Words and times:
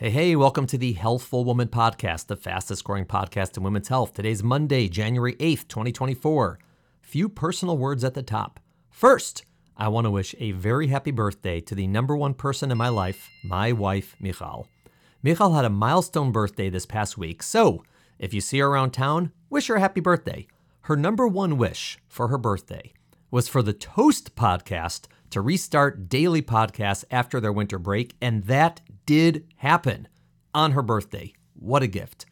Hey, 0.00 0.08
hey, 0.08 0.34
welcome 0.34 0.66
to 0.68 0.78
the 0.78 0.94
Healthful 0.94 1.44
Woman 1.44 1.68
Podcast, 1.68 2.28
the 2.28 2.34
fastest 2.34 2.84
growing 2.84 3.04
podcast 3.04 3.58
in 3.58 3.62
women's 3.62 3.88
health. 3.88 4.14
Today's 4.14 4.42
Monday, 4.42 4.88
January 4.88 5.34
8th, 5.34 5.68
2024. 5.68 6.58
Few 7.02 7.28
personal 7.28 7.76
words 7.76 8.02
at 8.02 8.14
the 8.14 8.22
top. 8.22 8.60
First, 8.88 9.44
I 9.76 9.88
want 9.88 10.06
to 10.06 10.10
wish 10.10 10.34
a 10.38 10.52
very 10.52 10.86
happy 10.86 11.10
birthday 11.10 11.60
to 11.60 11.74
the 11.74 11.86
number 11.86 12.16
one 12.16 12.32
person 12.32 12.70
in 12.70 12.78
my 12.78 12.88
life, 12.88 13.28
my 13.44 13.72
wife, 13.72 14.16
Michal. 14.18 14.68
Michal 15.22 15.52
had 15.52 15.66
a 15.66 15.68
milestone 15.68 16.32
birthday 16.32 16.70
this 16.70 16.86
past 16.86 17.18
week, 17.18 17.42
so 17.42 17.84
if 18.18 18.32
you 18.32 18.40
see 18.40 18.60
her 18.60 18.68
around 18.68 18.92
town, 18.92 19.32
wish 19.50 19.66
her 19.66 19.74
a 19.74 19.80
happy 19.80 20.00
birthday. 20.00 20.46
Her 20.84 20.96
number 20.96 21.28
one 21.28 21.58
wish 21.58 21.98
for 22.08 22.28
her 22.28 22.38
birthday 22.38 22.94
was 23.30 23.48
for 23.48 23.60
the 23.60 23.74
Toast 23.74 24.34
podcast 24.34 25.08
to 25.28 25.42
restart 25.42 26.08
daily 26.08 26.40
podcasts 26.40 27.04
after 27.10 27.38
their 27.38 27.52
winter 27.52 27.78
break, 27.78 28.14
and 28.22 28.44
that 28.44 28.80
did 29.10 29.44
happen 29.56 30.06
on 30.54 30.70
her 30.70 30.82
birthday. 30.82 31.32
What 31.54 31.82
a 31.82 31.88
gift. 31.88 32.26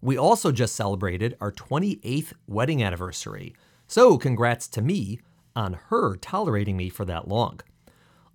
We 0.00 0.16
also 0.16 0.52
just 0.52 0.74
celebrated 0.74 1.36
our 1.38 1.52
28th 1.52 2.32
wedding 2.46 2.82
anniversary, 2.82 3.54
so 3.86 4.16
congrats 4.16 4.66
to 4.68 4.80
me 4.80 5.20
on 5.54 5.74
her 5.90 6.16
tolerating 6.16 6.78
me 6.78 6.88
for 6.88 7.04
that 7.04 7.28
long. 7.28 7.60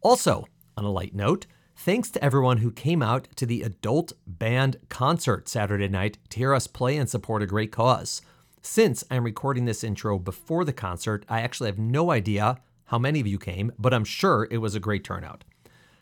Also, 0.01 0.45
on 0.77 0.85
a 0.85 0.91
light 0.91 1.15
note, 1.15 1.47
thanks 1.75 2.11
to 2.11 2.23
everyone 2.23 2.57
who 2.57 2.71
came 2.71 3.01
out 3.01 3.27
to 3.37 3.47
the 3.47 3.63
adult 3.63 4.13
band 4.27 4.77
concert 4.89 5.49
Saturday 5.49 5.87
night 5.87 6.19
to 6.29 6.37
hear 6.37 6.53
us 6.53 6.67
play 6.67 6.95
and 6.95 7.09
support 7.09 7.41
a 7.41 7.47
great 7.47 7.71
cause. 7.71 8.21
Since 8.61 9.03
I'm 9.09 9.23
recording 9.23 9.65
this 9.65 9.83
intro 9.83 10.19
before 10.19 10.63
the 10.63 10.73
concert, 10.73 11.25
I 11.27 11.41
actually 11.41 11.69
have 11.71 11.79
no 11.79 12.11
idea 12.11 12.61
how 12.85 12.99
many 12.99 13.19
of 13.19 13.25
you 13.25 13.39
came, 13.39 13.71
but 13.79 13.95
I'm 13.95 14.05
sure 14.05 14.47
it 14.51 14.59
was 14.59 14.75
a 14.75 14.79
great 14.79 15.03
turnout. 15.03 15.43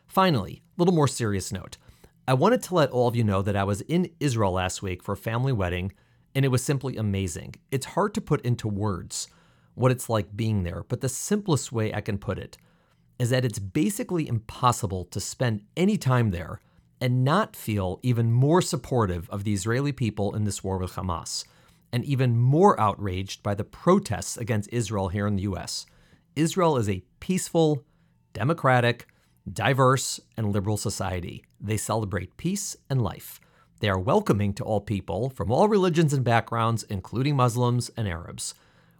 Finally, 0.08 0.62
a 0.66 0.82
little 0.82 0.94
more 0.94 1.08
serious 1.08 1.52
note. 1.52 1.78
I 2.28 2.34
wanted 2.34 2.64
to 2.64 2.76
let 2.76 2.90
all 2.90 3.08
of 3.08 3.16
you 3.16 3.24
know 3.24 3.42
that 3.42 3.56
I 3.56 3.64
was 3.64 3.82
in 3.82 4.10
Israel 4.20 4.54
last 4.54 4.82
week 4.82 5.04
for 5.04 5.14
a 5.14 5.18
family 5.18 5.54
wedding, 5.54 5.94
and 6.34 6.44
it 6.44 6.50
was 6.50 6.64
simply 6.64 6.98
amazing. 6.98 7.56
It's 7.72 7.86
hard 7.88 8.14
to 8.16 8.22
put 8.22 8.42
into 8.42 8.68
words 8.68 9.28
what 9.76 9.92
it's 9.92 10.10
like 10.10 10.36
being 10.36 10.64
there, 10.64 10.84
but 10.88 11.02
the 11.02 11.10
simplest 11.10 11.72
way 11.72 11.94
I 11.94 12.02
can 12.02 12.18
put 12.18 12.40
it 12.40 12.58
is 13.20 13.30
that 13.30 13.46
it's 13.46 13.60
basically 13.60 14.28
impossible 14.28 15.06
to 15.06 15.20
spend 15.20 15.64
any 15.76 15.98
time 15.98 16.32
there 16.32 16.60
and 17.00 17.24
not 17.24 17.56
feel 17.56 18.00
even 18.02 18.32
more 18.32 18.62
supportive 18.62 19.30
of 19.30 19.44
the 19.44 19.54
Israeli 19.54 19.92
people 19.92 20.36
in 20.36 20.46
this 20.46 20.64
war 20.64 20.78
with 20.78 20.94
Hamas, 20.94 21.46
and 21.92 22.04
even 22.06 22.38
more 22.38 22.80
outraged 22.80 23.44
by 23.44 23.54
the 23.54 23.64
protests 23.64 24.38
against 24.38 24.74
Israel 24.74 25.10
here 25.10 25.28
in 25.28 25.36
the 25.36 25.44
US. 25.44 25.86
Israel 26.36 26.78
is 26.78 26.90
a 26.90 27.04
peaceful, 27.20 27.84
democratic, 28.34 29.08
diverse, 29.52 30.20
and 30.36 30.52
liberal 30.52 30.78
society. 30.78 31.44
They 31.60 31.78
celebrate 31.78 32.38
peace 32.38 32.76
and 32.90 33.02
life. 33.02 33.40
They 33.80 33.90
are 33.90 34.00
welcoming 34.00 34.54
to 34.56 34.64
all 34.64 34.82
people 34.82 35.30
from 35.30 35.52
all 35.52 35.68
religions 35.68 36.14
and 36.14 36.24
backgrounds, 36.24 36.84
including 36.84 37.36
Muslims 37.36 37.90
and 37.96 38.08
Arabs. 38.08 38.54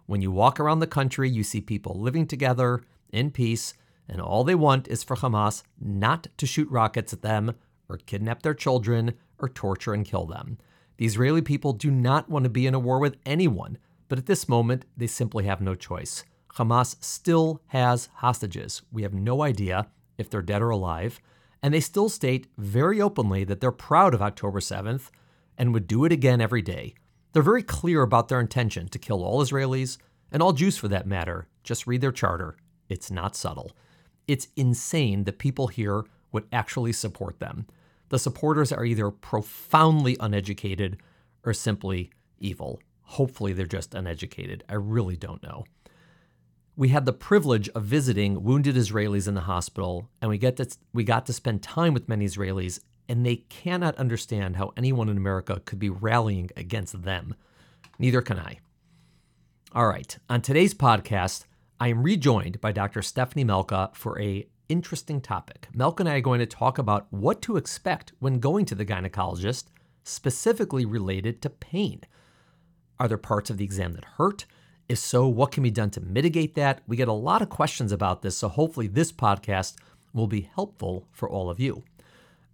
When 0.06 0.22
you 0.22 0.30
walk 0.30 0.58
around 0.58 0.78
the 0.78 0.86
country, 0.86 1.28
you 1.28 1.42
see 1.42 1.60
people 1.60 2.00
living 2.00 2.26
together 2.26 2.82
in 3.12 3.30
peace 3.30 3.74
and 4.08 4.20
all 4.20 4.42
they 4.42 4.54
want 4.54 4.88
is 4.88 5.04
for 5.04 5.16
Hamas 5.16 5.62
not 5.80 6.28
to 6.38 6.46
shoot 6.46 6.70
rockets 6.70 7.12
at 7.12 7.22
them 7.22 7.54
or 7.88 7.98
kidnap 7.98 8.42
their 8.42 8.54
children 8.54 9.14
or 9.38 9.48
torture 9.48 9.92
and 9.92 10.06
kill 10.06 10.24
them. 10.24 10.58
The 10.96 11.06
Israeli 11.06 11.42
people 11.42 11.72
do 11.74 11.90
not 11.90 12.28
want 12.28 12.44
to 12.44 12.50
be 12.50 12.66
in 12.66 12.74
a 12.74 12.78
war 12.78 12.98
with 12.98 13.18
anyone, 13.26 13.78
but 14.08 14.18
at 14.18 14.26
this 14.26 14.48
moment, 14.48 14.84
they 14.96 15.06
simply 15.06 15.44
have 15.44 15.60
no 15.60 15.74
choice. 15.74 16.24
Hamas 16.54 16.96
still 17.04 17.62
has 17.68 18.08
hostages. 18.14 18.82
We 18.90 19.02
have 19.02 19.14
no 19.14 19.42
idea 19.42 19.88
if 20.18 20.28
they're 20.28 20.42
dead 20.42 20.60
or 20.60 20.70
alive, 20.70 21.20
and 21.62 21.72
they 21.72 21.80
still 21.80 22.08
state 22.08 22.46
very 22.58 23.00
openly 23.00 23.44
that 23.44 23.60
they're 23.60 23.72
proud 23.72 24.12
of 24.14 24.22
October 24.22 24.60
7th 24.60 25.10
and 25.56 25.72
would 25.72 25.86
do 25.86 26.04
it 26.04 26.12
again 26.12 26.40
every 26.40 26.62
day. 26.62 26.94
They're 27.32 27.42
very 27.42 27.62
clear 27.62 28.02
about 28.02 28.28
their 28.28 28.40
intention 28.40 28.88
to 28.88 28.98
kill 28.98 29.24
all 29.24 29.42
Israelis 29.42 29.98
and 30.30 30.42
all 30.42 30.52
Jews 30.52 30.76
for 30.76 30.88
that 30.88 31.06
matter. 31.06 31.46
Just 31.62 31.86
read 31.86 32.00
their 32.00 32.12
charter. 32.12 32.56
It's 32.88 33.10
not 33.10 33.36
subtle. 33.36 33.72
It's 34.26 34.48
insane 34.56 35.24
that 35.24 35.38
people 35.38 35.68
here 35.68 36.04
would 36.32 36.46
actually 36.52 36.92
support 36.92 37.40
them. 37.40 37.66
The 38.10 38.18
supporters 38.18 38.72
are 38.72 38.84
either 38.84 39.10
profoundly 39.10 40.16
uneducated 40.20 40.98
or 41.44 41.52
simply 41.52 42.10
evil. 42.38 42.80
Hopefully, 43.02 43.52
they're 43.52 43.66
just 43.66 43.94
uneducated. 43.94 44.64
I 44.68 44.74
really 44.74 45.16
don't 45.16 45.42
know. 45.42 45.64
We 46.78 46.90
had 46.90 47.06
the 47.06 47.12
privilege 47.12 47.68
of 47.70 47.82
visiting 47.82 48.44
wounded 48.44 48.76
Israelis 48.76 49.26
in 49.26 49.34
the 49.34 49.40
hospital, 49.40 50.08
and 50.22 50.28
we 50.28 50.38
get 50.38 50.58
to, 50.58 50.76
we 50.92 51.02
got 51.02 51.26
to 51.26 51.32
spend 51.32 51.60
time 51.60 51.92
with 51.92 52.08
many 52.08 52.24
Israelis, 52.24 52.78
and 53.08 53.26
they 53.26 53.38
cannot 53.48 53.96
understand 53.96 54.54
how 54.54 54.72
anyone 54.76 55.08
in 55.08 55.16
America 55.16 55.60
could 55.64 55.80
be 55.80 55.90
rallying 55.90 56.50
against 56.56 57.02
them. 57.02 57.34
Neither 57.98 58.22
can 58.22 58.38
I. 58.38 58.60
All 59.72 59.88
right, 59.88 60.16
on 60.30 60.40
today's 60.40 60.72
podcast, 60.72 61.46
I 61.80 61.88
am 61.88 62.04
rejoined 62.04 62.60
by 62.60 62.70
Dr. 62.70 63.02
Stephanie 63.02 63.44
Melka 63.44 63.92
for 63.96 64.16
a 64.20 64.46
interesting 64.68 65.20
topic. 65.20 65.66
Melka 65.74 65.98
and 65.98 66.08
I 66.08 66.18
are 66.18 66.20
going 66.20 66.38
to 66.38 66.46
talk 66.46 66.78
about 66.78 67.08
what 67.10 67.42
to 67.42 67.56
expect 67.56 68.12
when 68.20 68.38
going 68.38 68.66
to 68.66 68.76
the 68.76 68.86
gynecologist, 68.86 69.64
specifically 70.04 70.84
related 70.84 71.42
to 71.42 71.50
pain. 71.50 72.02
Are 73.00 73.08
there 73.08 73.18
parts 73.18 73.50
of 73.50 73.56
the 73.56 73.64
exam 73.64 73.94
that 73.94 74.04
hurt? 74.04 74.46
If 74.88 74.98
so, 74.98 75.28
what 75.28 75.52
can 75.52 75.62
be 75.62 75.70
done 75.70 75.90
to 75.90 76.00
mitigate 76.00 76.54
that? 76.54 76.80
We 76.86 76.96
get 76.96 77.08
a 77.08 77.12
lot 77.12 77.42
of 77.42 77.50
questions 77.50 77.92
about 77.92 78.22
this, 78.22 78.38
so 78.38 78.48
hopefully 78.48 78.86
this 78.86 79.12
podcast 79.12 79.76
will 80.14 80.26
be 80.26 80.50
helpful 80.54 81.06
for 81.12 81.28
all 81.28 81.50
of 81.50 81.60
you. 81.60 81.82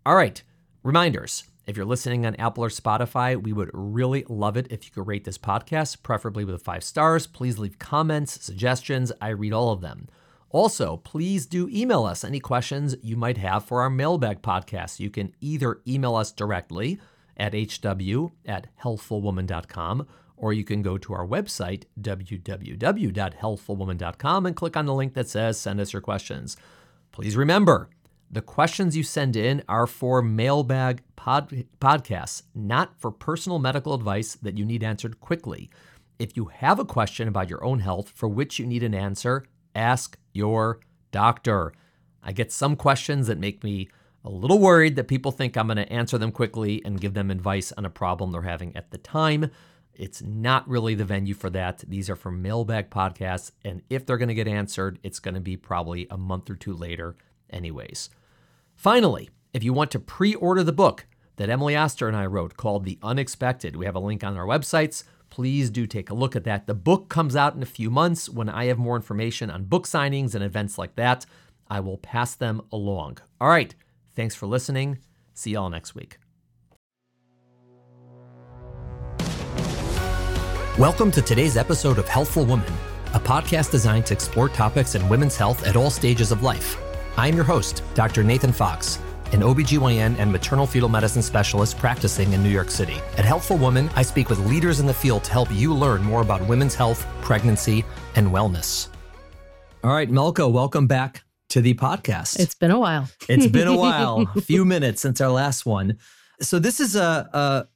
All 0.04 0.16
right, 0.16 0.42
reminders. 0.82 1.44
If 1.66 1.76
you're 1.76 1.86
listening 1.86 2.26
on 2.26 2.34
Apple 2.34 2.64
or 2.64 2.68
Spotify, 2.68 3.40
we 3.40 3.52
would 3.52 3.70
really 3.72 4.26
love 4.28 4.56
it 4.56 4.66
if 4.70 4.84
you 4.84 4.90
could 4.90 5.06
rate 5.06 5.24
this 5.24 5.38
podcast, 5.38 6.02
preferably 6.02 6.44
with 6.44 6.62
five 6.62 6.84
stars. 6.84 7.26
Please 7.26 7.58
leave 7.58 7.78
comments, 7.78 8.44
suggestions. 8.44 9.12
I 9.20 9.28
read 9.28 9.52
all 9.52 9.70
of 9.70 9.80
them. 9.80 10.08
Also, 10.50 10.98
please 10.98 11.46
do 11.46 11.68
email 11.70 12.04
us 12.04 12.22
any 12.22 12.38
questions 12.38 12.96
you 13.02 13.16
might 13.16 13.38
have 13.38 13.64
for 13.64 13.80
our 13.80 13.90
mailbag 13.90 14.42
podcast. 14.42 15.00
You 15.00 15.08
can 15.08 15.34
either 15.40 15.80
email 15.86 16.16
us 16.16 16.32
directly 16.32 16.98
at 17.36 17.54
hw 17.54 18.32
at 18.44 18.66
healthfulwoman.com 18.82 20.06
or 20.44 20.52
you 20.52 20.62
can 20.62 20.82
go 20.82 20.98
to 20.98 21.14
our 21.14 21.26
website, 21.26 21.84
www.healthfulwoman.com, 21.98 24.44
and 24.44 24.54
click 24.54 24.76
on 24.76 24.84
the 24.84 24.92
link 24.92 25.14
that 25.14 25.26
says 25.26 25.58
send 25.58 25.80
us 25.80 25.94
your 25.94 26.02
questions. 26.02 26.58
Please 27.12 27.34
remember, 27.34 27.88
the 28.30 28.42
questions 28.42 28.94
you 28.94 29.04
send 29.04 29.36
in 29.36 29.62
are 29.70 29.86
for 29.86 30.20
mailbag 30.20 31.00
pod- 31.16 31.64
podcasts, 31.80 32.42
not 32.54 33.00
for 33.00 33.10
personal 33.10 33.58
medical 33.58 33.94
advice 33.94 34.34
that 34.34 34.58
you 34.58 34.66
need 34.66 34.84
answered 34.84 35.18
quickly. 35.18 35.70
If 36.18 36.36
you 36.36 36.50
have 36.52 36.78
a 36.78 36.84
question 36.84 37.26
about 37.26 37.48
your 37.48 37.64
own 37.64 37.78
health 37.78 38.12
for 38.14 38.28
which 38.28 38.58
you 38.58 38.66
need 38.66 38.82
an 38.82 38.94
answer, 38.94 39.46
ask 39.74 40.18
your 40.34 40.80
doctor. 41.10 41.72
I 42.22 42.32
get 42.32 42.52
some 42.52 42.76
questions 42.76 43.28
that 43.28 43.38
make 43.38 43.64
me 43.64 43.88
a 44.22 44.30
little 44.30 44.58
worried 44.58 44.96
that 44.96 45.08
people 45.08 45.32
think 45.32 45.56
I'm 45.56 45.68
going 45.68 45.78
to 45.78 45.90
answer 45.90 46.18
them 46.18 46.32
quickly 46.32 46.84
and 46.84 47.00
give 47.00 47.14
them 47.14 47.30
advice 47.30 47.72
on 47.78 47.86
a 47.86 47.90
problem 47.90 48.30
they're 48.30 48.42
having 48.42 48.76
at 48.76 48.90
the 48.90 48.98
time. 48.98 49.50
It's 49.94 50.22
not 50.22 50.68
really 50.68 50.94
the 50.94 51.04
venue 51.04 51.34
for 51.34 51.50
that. 51.50 51.84
These 51.86 52.10
are 52.10 52.16
for 52.16 52.30
mailbag 52.30 52.90
podcasts. 52.90 53.52
And 53.64 53.82
if 53.88 54.04
they're 54.04 54.18
going 54.18 54.28
to 54.28 54.34
get 54.34 54.48
answered, 54.48 54.98
it's 55.02 55.20
going 55.20 55.34
to 55.34 55.40
be 55.40 55.56
probably 55.56 56.06
a 56.10 56.18
month 56.18 56.50
or 56.50 56.56
two 56.56 56.74
later, 56.74 57.16
anyways. 57.50 58.10
Finally, 58.76 59.30
if 59.52 59.62
you 59.62 59.72
want 59.72 59.90
to 59.92 60.00
pre 60.00 60.34
order 60.34 60.62
the 60.64 60.72
book 60.72 61.06
that 61.36 61.48
Emily 61.48 61.76
Oster 61.76 62.08
and 62.08 62.16
I 62.16 62.26
wrote 62.26 62.56
called 62.56 62.84
The 62.84 62.98
Unexpected, 63.02 63.76
we 63.76 63.86
have 63.86 63.94
a 63.94 64.00
link 64.00 64.24
on 64.24 64.36
our 64.36 64.46
websites. 64.46 65.04
Please 65.30 65.70
do 65.70 65.86
take 65.86 66.10
a 66.10 66.14
look 66.14 66.36
at 66.36 66.44
that. 66.44 66.66
The 66.66 66.74
book 66.74 67.08
comes 67.08 67.34
out 67.34 67.54
in 67.54 67.62
a 67.62 67.66
few 67.66 67.90
months. 67.90 68.28
When 68.28 68.48
I 68.48 68.66
have 68.66 68.78
more 68.78 68.96
information 68.96 69.50
on 69.50 69.64
book 69.64 69.86
signings 69.86 70.34
and 70.34 70.44
events 70.44 70.78
like 70.78 70.96
that, 70.96 71.26
I 71.68 71.80
will 71.80 71.98
pass 71.98 72.34
them 72.34 72.62
along. 72.70 73.18
All 73.40 73.48
right. 73.48 73.74
Thanks 74.14 74.34
for 74.34 74.46
listening. 74.46 74.98
See 75.32 75.52
y'all 75.52 75.70
next 75.70 75.94
week. 75.94 76.23
Welcome 80.78 81.12
to 81.12 81.22
today's 81.22 81.56
episode 81.56 81.98
of 81.98 82.08
Healthful 82.08 82.44
Woman, 82.44 82.72
a 83.12 83.20
podcast 83.20 83.70
designed 83.70 84.06
to 84.06 84.14
explore 84.14 84.48
topics 84.48 84.96
in 84.96 85.08
women's 85.08 85.36
health 85.36 85.64
at 85.68 85.76
all 85.76 85.88
stages 85.88 86.32
of 86.32 86.42
life. 86.42 86.76
I'm 87.16 87.36
your 87.36 87.44
host, 87.44 87.84
Dr. 87.94 88.24
Nathan 88.24 88.50
Fox, 88.50 88.98
an 89.30 89.42
OBGYN 89.42 90.18
and 90.18 90.32
maternal 90.32 90.66
fetal 90.66 90.88
medicine 90.88 91.22
specialist 91.22 91.78
practicing 91.78 92.32
in 92.32 92.42
New 92.42 92.48
York 92.48 92.72
City. 92.72 92.96
At 93.16 93.24
Healthful 93.24 93.56
Woman, 93.56 93.88
I 93.94 94.02
speak 94.02 94.28
with 94.28 94.40
leaders 94.48 94.80
in 94.80 94.86
the 94.86 94.92
field 94.92 95.22
to 95.22 95.30
help 95.30 95.48
you 95.52 95.72
learn 95.72 96.02
more 96.02 96.22
about 96.22 96.44
women's 96.48 96.74
health, 96.74 97.06
pregnancy, 97.20 97.84
and 98.16 98.26
wellness. 98.26 98.88
All 99.84 99.92
right, 99.92 100.10
Melka, 100.10 100.50
welcome 100.50 100.88
back 100.88 101.22
to 101.50 101.60
the 101.60 101.74
podcast. 101.74 102.40
It's 102.40 102.56
been 102.56 102.72
a 102.72 102.80
while. 102.80 103.08
it's 103.28 103.46
been 103.46 103.68
a 103.68 103.76
while, 103.78 104.28
a 104.34 104.40
few 104.40 104.64
minutes 104.64 105.02
since 105.02 105.20
our 105.20 105.30
last 105.30 105.64
one. 105.64 105.98
So 106.40 106.58
this 106.58 106.80
is 106.80 106.96
a, 106.96 107.28
a 107.32 107.68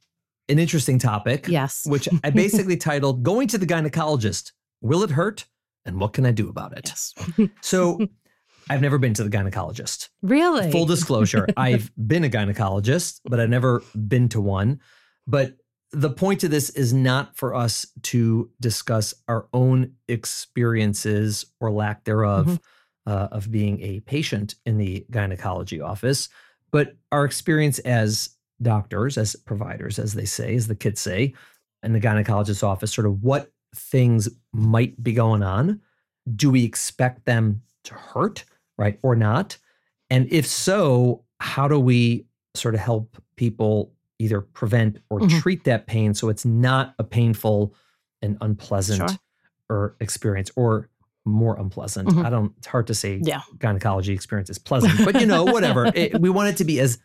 an 0.49 0.59
interesting 0.59 0.99
topic. 0.99 1.47
Yes. 1.47 1.85
which 1.85 2.09
I 2.23 2.29
basically 2.31 2.77
titled 2.89 3.23
"Going 3.23 3.47
to 3.49 3.57
the 3.57 3.65
Gynecologist: 3.67 4.51
Will 4.81 5.03
It 5.03 5.11
Hurt, 5.11 5.45
and 5.85 5.99
What 5.99 6.13
Can 6.13 6.25
I 6.25 6.31
Do 6.31 6.49
About 6.49 6.77
It?" 6.77 6.87
Yes. 6.89 7.13
So 7.61 7.99
I've 8.69 8.81
never 8.81 8.97
been 8.99 9.13
to 9.15 9.23
the 9.23 9.29
gynecologist. 9.35 10.09
Really? 10.21 10.71
Full 10.71 10.85
disclosure, 10.85 11.47
I've 11.57 11.91
been 11.95 12.23
a 12.23 12.29
gynecologist, 12.29 13.21
but 13.25 13.39
I've 13.39 13.49
never 13.49 13.81
been 14.07 14.29
to 14.29 14.41
one. 14.41 14.79
But 15.25 15.57
the 15.91 16.11
point 16.11 16.43
of 16.43 16.51
this 16.51 16.69
is 16.71 16.93
not 16.93 17.35
for 17.35 17.55
us 17.55 17.87
to 18.03 18.51
discuss 18.59 19.15
our 19.27 19.47
own 19.53 19.93
experiences 20.07 21.45
or 21.59 21.71
lack 21.71 22.03
thereof 22.03 22.45
Mhm. 22.45 22.59
uh, 23.07 23.27
of 23.31 23.51
being 23.51 23.81
a 23.81 23.99
patient 24.01 24.55
in 24.65 24.77
the 24.77 25.05
gynecology 25.09 25.81
office, 25.81 26.29
but 26.71 26.95
our 27.11 27.25
experience 27.25 27.79
as 27.79 28.29
doctors, 28.61 29.17
as 29.17 29.35
providers, 29.35 29.99
as 29.99 30.13
they 30.13 30.25
say, 30.25 30.55
as 30.55 30.67
the 30.67 30.75
kids 30.75 30.99
say, 31.01 31.33
in 31.83 31.93
the 31.93 31.99
gynecologist's 31.99 32.63
office, 32.63 32.93
sort 32.93 33.07
of 33.07 33.23
what 33.23 33.51
things 33.75 34.27
might 34.53 35.01
be 35.03 35.13
going 35.13 35.43
on. 35.43 35.79
Do 36.35 36.51
we 36.51 36.63
expect 36.63 37.25
them 37.25 37.61
to 37.85 37.93
hurt, 37.93 38.43
right, 38.77 38.99
or 39.01 39.15
not? 39.15 39.57
And 40.09 40.27
if 40.31 40.45
so, 40.45 41.23
how 41.39 41.67
do 41.67 41.79
we 41.79 42.25
sort 42.55 42.73
of 42.73 42.81
help 42.81 43.21
people 43.35 43.93
either 44.17 44.41
prevent 44.41 44.99
or 45.09 45.19
Mhm. 45.21 45.39
treat 45.39 45.63
that 45.63 45.87
pain 45.87 46.13
so 46.13 46.27
it's 46.29 46.43
not 46.43 46.93
a 46.99 47.03
painful 47.03 47.73
and 48.21 48.37
unpleasant 48.41 48.97
Sure. 49.09 49.19
or 49.69 49.95
experience 50.01 50.51
or 50.57 50.89
more 51.25 51.57
unpleasant? 51.57 52.09
Mhm. 52.09 52.25
I 52.25 52.29
don't, 52.29 52.53
it's 52.57 52.67
hard 52.67 52.87
to 52.87 52.93
say 52.93 53.21
Yeah. 53.23 53.41
gynecology 53.59 54.11
experience 54.11 54.49
is 54.49 54.57
pleasant, 54.57 55.05
but 55.05 55.21
you 55.21 55.25
know, 55.27 55.45
whatever. 55.45 55.85
It, 55.95 56.19
we 56.19 56.29
want 56.29 56.49
it 56.49 56.57
to 56.57 56.65
be 56.65 56.79
as 56.81 56.97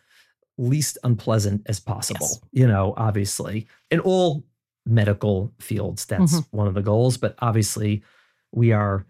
least 0.57 0.97
unpleasant 1.03 1.61
as 1.67 1.79
possible, 1.79 2.27
Yes. 2.27 2.39
you 2.51 2.67
know, 2.67 2.93
obviously. 2.97 3.67
In 3.91 3.99
all 3.99 4.43
medical 4.85 5.51
fields, 5.59 6.05
that's 6.05 6.33
Mhm. 6.39 6.45
one 6.51 6.67
of 6.67 6.73
the 6.73 6.81
goals, 6.81 7.17
but 7.17 7.35
obviously 7.39 8.03
we 8.51 8.71
are 8.71 9.05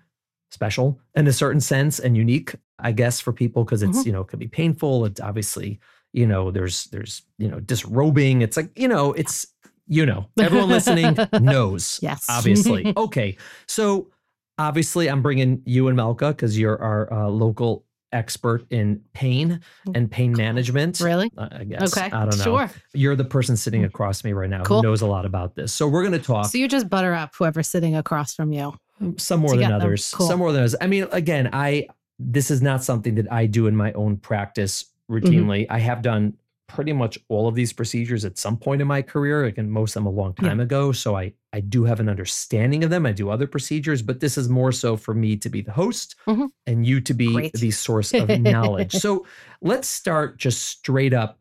special 0.52 1.00
in 1.16 1.28
a 1.28 1.34
certain 1.34 1.60
sense 1.62 2.00
and 2.00 2.16
unique, 2.18 2.56
I 2.80 2.92
guess, 2.94 3.20
for 3.20 3.34
people 3.34 3.64
because 3.64 3.84
it's, 3.84 4.00
Mhm. 4.00 4.06
you 4.06 4.12
know, 4.12 4.22
it 4.22 4.28
could 4.28 4.40
be 4.40 4.48
painful. 4.48 5.06
It's 5.06 5.20
obviously, 5.22 5.80
you 6.14 6.26
know, 6.26 6.50
there's 6.52 6.86
there's, 6.86 7.24
you 7.38 7.48
know, 7.50 7.60
disrobing. 7.60 8.42
It's 8.42 8.58
like, 8.58 8.72
you 8.78 8.88
know, 8.88 9.14
it's 9.14 9.48
you 9.88 10.04
know, 10.04 10.26
everyone 10.40 10.70
listening 10.70 11.16
knows. 11.42 12.00
Yes. 12.02 12.26
Obviously. 12.28 12.92
Okay. 12.98 13.38
So 13.68 14.10
obviously 14.58 15.08
I'm 15.10 15.22
bringing 15.22 15.62
you 15.66 15.90
and 15.90 15.98
Melka 15.98 16.30
because 16.30 16.58
you're 16.58 16.82
our 16.82 17.12
uh, 17.14 17.28
local 17.30 17.85
expert 18.16 18.66
in 18.72 19.02
pain 19.14 19.60
and 19.94 20.10
pain 20.10 20.32
management. 20.32 21.00
Really? 21.00 21.32
Uh, 21.38 21.50
I 21.52 21.64
guess. 21.66 21.96
Okay. 21.96 22.08
I 22.08 22.26
don't 22.26 22.38
know. 22.38 22.44
Sure. 22.44 22.72
You're 22.94 23.16
the 23.16 23.26
person 23.26 23.56
sitting 23.58 23.84
across 23.84 24.24
me 24.24 24.34
right 24.34 24.50
now 24.50 24.64
Cool. 24.64 24.78
who 24.82 24.88
knows 24.88 25.02
a 25.02 25.06
lot 25.08 25.26
about 25.26 25.56
this. 25.56 25.72
So 25.74 25.88
we're 25.88 26.02
going 26.02 26.20
to 26.20 26.26
talk 26.26 26.48
So 26.48 26.58
you 26.58 26.68
just 26.68 26.90
butter 26.90 27.14
up 27.14 27.36
whoever's 27.38 27.68
sitting 27.68 27.96
across 27.96 28.34
from 28.34 28.52
you. 28.54 28.74
some 29.18 29.42
more 29.42 29.56
than 29.58 29.72
others. 29.72 30.12
Cool. 30.16 30.28
Some 30.28 30.40
more 30.40 30.52
than 30.52 30.62
others. 30.62 30.76
I 30.82 30.88
mean, 30.88 31.08
again, 31.12 31.50
I 31.54 31.88
this 32.18 32.50
is 32.50 32.62
not 32.62 32.82
something 32.84 33.16
that 33.16 33.30
I 33.32 33.46
do 33.46 33.68
in 33.68 33.76
my 33.76 33.92
own 33.94 34.18
practice 34.18 34.86
Mm-hmm. 35.08 35.28
routinely. 35.28 35.68
I 35.70 35.78
have 35.78 36.02
done 36.02 36.34
pretty 36.68 36.94
much 36.94 37.18
all 37.30 37.48
of 37.48 37.56
these 37.56 37.72
procedures 37.72 38.26
at 38.26 38.38
some 38.38 38.58
point 38.58 38.82
in 38.82 38.88
my 38.88 39.02
career. 39.02 39.46
Again, 39.46 39.70
most 39.70 39.96
of 39.96 40.02
them 40.04 40.08
a 40.08 40.10
long 40.10 40.34
Yeah. 40.42 40.50
time 40.50 40.60
ago. 40.60 40.92
So 40.92 41.16
I 41.16 41.34
I 41.54 41.62
do 41.62 41.86
have 41.86 42.02
an 42.02 42.10
understanding 42.10 42.84
of 42.84 42.90
them. 42.90 43.06
I 43.06 43.14
do 43.14 43.30
other 43.30 43.48
procedures, 43.48 44.02
but 44.02 44.20
this 44.20 44.38
is 44.38 44.50
more 44.50 44.74
so 44.74 44.98
for 44.98 45.14
me 45.14 45.38
to 45.38 45.48
be 45.50 45.62
the 45.62 45.72
host 45.72 46.16
Mhm. 46.28 46.50
and 46.68 46.86
you 46.86 47.00
to 47.02 47.14
be 47.14 47.32
Great. 47.32 47.54
the 47.54 47.72
source 47.72 48.14
of 48.14 48.28
knowledge. 48.42 48.92
so 48.92 49.26
let's 49.62 49.88
start 49.88 50.38
just 50.38 50.64
straight 50.64 51.14
up 51.14 51.40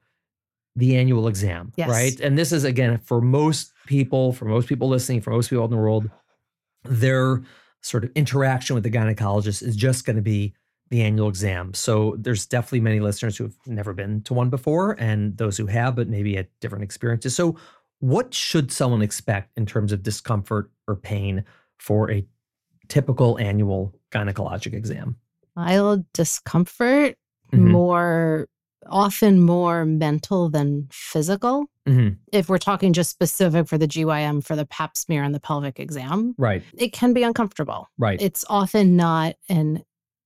the 0.77 0.97
annual 0.97 1.27
exam, 1.27 1.73
Yes. 1.77 1.89
right? 1.89 2.21
And 2.21 2.39
this 2.39 2.53
is 2.53 2.63
again 2.65 2.99
for 2.99 3.21
most 3.21 3.73
people, 3.87 4.33
for 4.33 4.45
most 4.45 4.69
people 4.69 4.89
listening, 4.89 5.21
for 5.21 5.31
most 5.31 5.51
people 5.51 5.65
in 5.65 5.71
the 5.71 5.77
world, 5.77 6.09
their 6.85 7.43
sort 7.83 8.05
of 8.05 8.11
interaction 8.15 8.75
with 8.75 8.85
the 8.85 8.91
gynecologist 8.91 9.63
is 9.63 9.75
just 9.77 10.05
going 10.07 10.17
to 10.17 10.23
be 10.23 10.55
the 10.95 11.03
annual 11.03 11.29
exam. 11.29 11.75
So 11.75 12.15
there's 12.19 12.47
definitely 12.47 12.79
many 12.81 13.01
listeners 13.01 13.37
who 13.37 13.43
have 13.45 13.57
never 13.67 13.93
been 13.93 14.23
to 14.23 14.35
one 14.35 14.49
before 14.49 14.93
and 15.01 15.37
those 15.37 15.57
who 15.57 15.67
have, 15.67 15.97
but 15.97 16.07
maybe 16.07 16.37
had 16.37 16.47
different 16.61 16.85
experiences. 16.85 17.35
So 17.35 17.57
what 17.99 18.33
should 18.33 18.71
someone 18.71 19.03
expect 19.03 19.51
in 19.59 19.67
terms 19.67 19.91
of 19.91 20.05
discomfort 20.05 20.71
or 20.87 20.95
pain 20.95 21.45
for 21.79 22.13
a 22.13 22.25
typical 22.87 23.41
annual 23.41 23.93
gynecologic 24.13 24.73
exam? 24.73 25.17
Mild 25.57 26.05
discomfort, 26.13 27.17
Mhm. 27.53 27.71
more 27.73 28.47
often 28.87 29.41
more 29.43 29.85
mental 29.85 30.49
than 30.49 30.87
physical. 30.93 31.65
Mhm. 31.89 32.19
If 32.31 32.49
we're 32.49 32.59
talking 32.59 32.93
just 32.93 33.11
specific 33.11 33.67
for 33.67 33.79
the 33.79 33.89
GYN 33.89 34.43
for 34.43 34.55
the 34.55 34.67
pap 34.67 34.97
smear 34.97 35.25
and 35.25 35.35
the 35.35 35.41
pelvic 35.41 35.81
exam, 35.81 36.35
Right, 36.39 36.63
it 36.77 36.93
can 36.93 37.15
be 37.15 37.25
uncomfortable. 37.25 37.89
right. 37.99 38.21
It's 38.23 38.45
often 38.49 38.95
not 38.95 39.35
an 39.49 39.83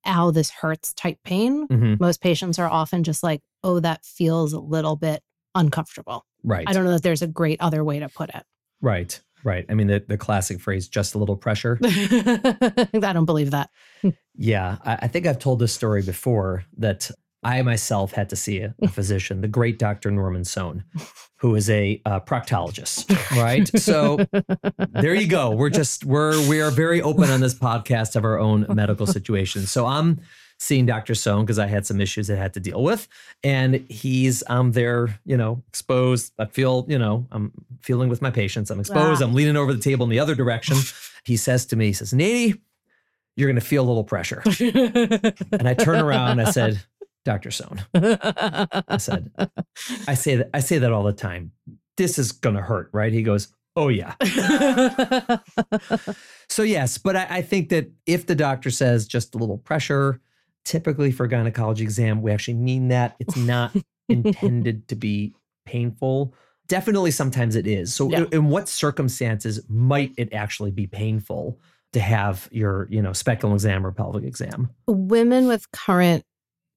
ow, 0.08 0.30
this 0.30 0.50
hurts 0.50 0.94
type 0.94 1.18
pain. 1.24 1.68
Mhm. 1.68 2.00
Most 2.00 2.20
patients 2.20 2.58
are 2.58 2.68
often 2.68 3.04
just 3.04 3.22
like, 3.22 3.40
oh, 3.62 3.78
that 3.80 4.04
feels 4.04 4.52
a 4.52 4.60
little 4.60 4.96
bit 4.96 5.22
uncomfortable. 5.54 6.24
Right, 6.44 6.64
I 6.68 6.72
don't 6.72 6.84
know 6.84 6.92
that 6.92 7.02
there's 7.02 7.22
a 7.22 7.26
great 7.26 7.60
other 7.60 7.84
way 7.84 7.98
to 7.98 8.08
put 8.08 8.30
it. 8.30 8.44
right, 8.80 9.20
right. 9.44 9.66
I 9.68 9.74
mean, 9.74 9.88
the, 9.88 10.04
the 10.06 10.16
classic 10.16 10.60
phrase, 10.60 10.88
just 10.88 11.14
a 11.14 11.18
little 11.18 11.36
pressure. 11.36 11.78
I 11.82 12.88
don't 13.12 13.24
believe 13.24 13.50
that. 13.50 13.70
Yeah, 14.36 14.78
I, 14.84 14.98
I 15.02 15.08
think 15.08 15.26
I've 15.26 15.38
told 15.38 15.58
this 15.58 15.72
story 15.72 16.02
before 16.02 16.64
that 16.78 17.10
I 17.42 17.62
myself 17.62 18.12
had 18.12 18.28
to 18.30 18.36
see 18.36 18.60
a, 18.60 18.74
a 18.82 18.88
physician, 18.88 19.40
the 19.40 19.48
great 19.48 19.78
Dr. 19.78 20.10
Norman 20.10 20.44
Sohn, 20.44 20.84
who 21.36 21.54
is 21.54 21.70
a 21.70 22.00
uh, 22.04 22.20
proctologist, 22.20 23.08
right? 23.36 23.68
So 23.78 24.18
there 25.00 25.14
you 25.14 25.28
go. 25.28 25.50
We're 25.50 25.70
just 25.70 26.04
we're 26.04 26.36
we 26.48 26.60
are 26.60 26.70
very 26.70 27.00
open 27.00 27.30
on 27.30 27.40
this 27.40 27.54
podcast 27.54 28.16
of 28.16 28.24
our 28.24 28.38
own 28.38 28.66
medical 28.68 29.06
situations. 29.06 29.70
So 29.70 29.86
I'm 29.86 30.20
seeing 30.58 30.86
Dr. 30.86 31.14
Sohn 31.14 31.44
because 31.44 31.60
I 31.60 31.66
had 31.66 31.86
some 31.86 32.00
issues 32.00 32.28
I 32.28 32.34
had 32.34 32.54
to 32.54 32.60
deal 32.60 32.82
with, 32.82 33.06
and 33.44 33.86
he's 33.88 34.42
I'm 34.48 34.72
there, 34.72 35.20
you 35.24 35.36
know, 35.36 35.62
exposed. 35.68 36.32
I 36.38 36.46
feel, 36.46 36.86
you 36.88 36.98
know, 36.98 37.26
I'm 37.30 37.52
feeling 37.82 38.08
with 38.08 38.20
my 38.20 38.30
patients. 38.30 38.70
I'm 38.70 38.80
exposed. 38.80 39.22
Ah. 39.22 39.26
I'm 39.26 39.34
leaning 39.34 39.56
over 39.56 39.72
the 39.72 39.80
table 39.80 40.04
in 40.04 40.10
the 40.10 40.18
other 40.18 40.34
direction. 40.34 40.76
He 41.24 41.36
says 41.36 41.66
to 41.66 41.76
me, 41.76 41.86
he 41.86 41.92
says, 41.92 42.12
"Nady, 42.12 42.60
you're 43.36 43.48
going 43.48 43.60
to 43.60 43.66
feel 43.66 43.84
a 43.84 43.88
little 43.88 44.04
pressure." 44.04 44.42
And 45.52 45.68
I 45.68 45.74
turn 45.74 46.00
around. 46.00 46.40
I 46.40 46.50
said, 46.50 46.80
"Dr. 47.28 47.50
Sohn." 47.50 47.80
I 47.94 48.96
said, 48.98 49.30
I 50.08 50.14
say 50.14 50.36
that 50.36 50.48
I 50.54 50.60
say 50.60 50.78
that 50.78 50.92
all 50.92 51.02
the 51.04 51.12
time. 51.12 51.52
This 51.98 52.18
is 52.18 52.32
gonna 52.32 52.62
hurt, 52.62 52.88
right? 52.92 53.12
He 53.12 53.22
goes, 53.22 53.48
Oh 53.76 53.88
yeah. 53.88 54.14
So 56.50 56.62
yes, 56.62 56.96
but 56.98 57.14
I, 57.14 57.26
I 57.30 57.42
think 57.42 57.68
that 57.68 57.90
if 58.06 58.26
the 58.26 58.34
doctor 58.34 58.70
says 58.70 59.06
just 59.06 59.34
a 59.34 59.38
little 59.38 59.58
pressure, 59.58 60.20
typically 60.64 61.12
for 61.12 61.24
a 61.24 61.28
gynecology 61.28 61.84
exam, 61.84 62.22
we 62.22 62.32
actually 62.32 62.54
mean 62.54 62.88
that. 62.88 63.14
It's 63.20 63.36
not 63.36 63.76
intended 64.08 64.88
to 64.88 64.96
be 64.96 65.34
painful. 65.66 66.34
Definitely 66.66 67.10
sometimes 67.12 67.54
it 67.54 67.66
is. 67.66 67.94
So 67.94 68.10
Yeah. 68.10 68.20
in, 68.20 68.26
in 68.32 68.48
what 68.48 68.68
circumstances 68.68 69.60
might 69.68 70.12
it 70.16 70.32
actually 70.32 70.70
be 70.70 70.86
painful 70.86 71.60
to 71.92 72.00
have 72.00 72.48
your, 72.50 72.88
you 72.90 73.02
know, 73.02 73.12
speculum 73.12 73.54
exam 73.54 73.86
or 73.86 73.92
pelvic 73.92 74.24
exam? 74.24 74.70
Women 74.86 75.46
with 75.46 75.70
current, 75.72 76.24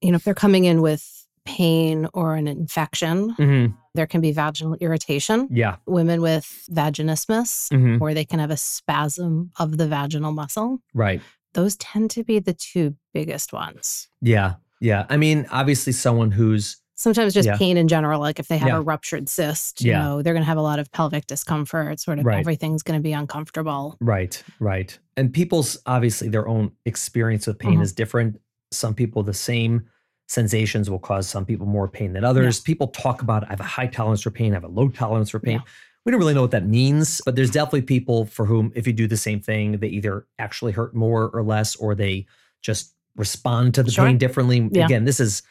you 0.02 0.12
know, 0.12 0.16
if 0.16 0.24
they're 0.24 0.34
coming 0.34 0.66
in 0.66 0.82
with 0.82 1.28
pain 1.46 2.08
or 2.14 2.36
an 2.36 2.48
infection, 2.48 3.34
Mm-hmm. 3.36 3.74
there 3.96 4.06
can 4.08 4.22
be 4.22 4.32
vaginal 4.32 4.76
irritation. 4.80 5.48
Yeah. 5.52 5.78
Women 5.86 6.22
with 6.22 6.68
vaginismus, 6.72 7.70
Mm-hmm. 7.70 8.02
or 8.02 8.14
they 8.14 8.26
can 8.26 8.40
have 8.40 8.52
a 8.52 8.58
spasm 8.58 9.52
of 9.60 9.78
the 9.78 9.88
vaginal 9.88 10.32
muscle. 10.32 10.80
Right. 10.94 11.22
Those 11.54 11.76
tend 11.78 12.12
to 12.12 12.24
be 12.24 12.40
the 12.40 12.54
two 12.54 12.96
biggest 13.14 13.54
ones. 13.54 14.08
Yeah. 14.22 14.56
Yeah. 14.80 15.06
I 15.10 15.18
mean, 15.18 15.46
obviously 15.52 15.94
someone 15.94 16.32
who's 16.32 16.78
Sometimes 16.96 17.34
just 17.34 17.48
Yeah. 17.48 17.58
pain 17.58 17.78
in 17.78 17.88
general, 17.88 18.20
like 18.22 18.38
if 18.40 18.48
they 18.48 18.60
have 18.60 18.68
Yeah. 18.70 18.78
a 18.78 18.82
ruptured 18.82 19.28
cyst, 19.28 19.82
you 19.82 19.90
Yeah. 19.90 20.04
know, 20.04 20.22
they're 20.22 20.34
going 20.34 20.44
to 20.44 20.48
have 20.48 20.60
a 20.60 20.62
lot 20.62 20.78
of 20.78 20.92
pelvic 20.92 21.26
discomfort. 21.26 22.00
Sort 22.00 22.20
of 22.20 22.26
Right. 22.26 22.38
everything's 22.40 22.84
going 22.84 23.00
to 23.00 23.02
be 23.04 23.12
uncomfortable. 23.14 23.98
Right, 24.00 24.44
right. 24.60 25.00
And 25.18 25.34
people's 25.34 25.80
obviously 25.88 26.30
their 26.30 26.48
own 26.48 26.74
experience 26.86 27.48
with 27.48 27.58
pain 27.58 27.80
Mhm. 27.80 27.82
is 27.82 27.92
different. 27.92 28.40
Some 28.72 28.94
people, 28.94 29.24
the 29.24 29.34
same 29.34 29.86
sensations 30.32 30.90
will 30.90 30.98
cause 31.00 31.28
some 31.28 31.46
people 31.46 31.68
more 31.68 31.90
pain 31.90 32.14
than 32.14 32.24
others. 32.24 32.62
People 32.62 32.88
talk 32.88 33.22
about, 33.22 33.44
I 33.44 33.50
have 33.50 33.60
a 33.60 33.64
high 33.64 33.88
tolerance 33.88 34.22
for 34.22 34.32
pain, 34.32 34.54
I 34.54 34.56
have 34.56 34.64
a 34.64 34.70
low 34.70 34.88
tolerance 34.88 35.30
for 35.30 35.40
pain. 35.40 35.56
Yeah. 35.56 35.72
We 36.06 36.12
don't 36.12 36.20
really 36.20 36.34
know 36.34 36.42
what 36.42 36.52
that 36.52 36.66
means, 36.66 37.22
but 37.26 37.36
there's 37.36 37.52
definitely 37.52 37.82
people 37.82 38.26
for 38.26 38.46
whom, 38.46 38.72
if 38.74 38.88
you 38.88 38.94
do 38.94 39.08
the 39.08 39.18
same 39.18 39.42
thing, 39.42 39.74
they 39.80 39.90
either 39.90 40.26
actually 40.40 40.72
hurt 40.72 40.96
more 40.96 41.30
or 41.34 41.44
less, 41.44 41.76
or 41.76 41.96
they 41.96 42.26
just 42.62 42.96
respond 43.18 43.74
to 43.76 43.84
the 43.84 43.92
Sure. 43.92 44.06
pain 44.06 44.18
differently. 44.18 44.58
Yeah. 44.58 44.68
Mm-hmm. 44.68 44.82
Again, 44.86 45.04
this 45.04 45.20
is 45.20 45.44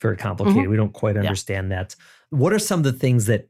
very 0.00 0.16
complicated. 0.16 0.68
We 0.68 0.76
don't 0.76 0.92
quite 0.92 1.16
Yeah. 1.16 1.22
understand 1.22 1.72
that. 1.72 1.96
What 2.30 2.52
are 2.52 2.60
some 2.60 2.78
of 2.80 2.84
the 2.84 2.92
things 2.92 3.26
that 3.26 3.48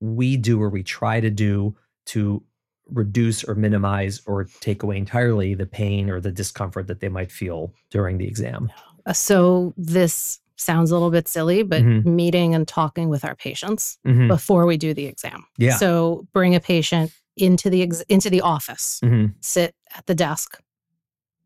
we 0.00 0.38
do 0.38 0.60
or 0.62 0.70
we 0.70 0.82
try 0.82 1.20
to 1.20 1.30
do 1.30 1.76
to 2.06 2.42
reduce 2.90 3.44
or 3.44 3.54
minimize 3.54 4.22
or 4.26 4.44
take 4.60 4.82
away 4.82 4.96
entirely 4.96 5.54
the 5.54 5.66
pain 5.66 6.08
or 6.10 6.20
the 6.20 6.32
discomfort 6.32 6.86
that 6.88 7.00
they 7.00 7.08
might 7.10 7.30
feel 7.30 7.74
during 7.90 8.16
the 8.16 8.26
exam? 8.26 8.72
Uh, 9.06 9.12
So 9.12 9.74
this 9.76 10.40
sounds 10.56 10.90
a 10.90 10.94
little 10.94 11.10
bit 11.10 11.26
silly, 11.26 11.62
but 11.62 11.82
Mhm. 11.82 12.04
meeting 12.04 12.54
and 12.54 12.68
talking 12.68 13.08
with 13.08 13.24
our 13.24 13.34
patients 13.34 13.98
Mhm. 14.06 14.28
before 14.28 14.64
we 14.66 14.76
do 14.76 14.94
the 14.94 15.06
exam. 15.06 15.44
Yeah. 15.58 15.76
So 15.76 16.26
bring 16.32 16.54
a 16.54 16.60
patient 16.60 17.10
into 17.36 17.68
the 17.70 17.82
ex- 17.82 18.02
into 18.02 18.30
the 18.30 18.42
office, 18.42 19.00
Mhm. 19.02 19.34
sit 19.40 19.74
at 19.96 20.06
the 20.06 20.14
desk, 20.14 20.60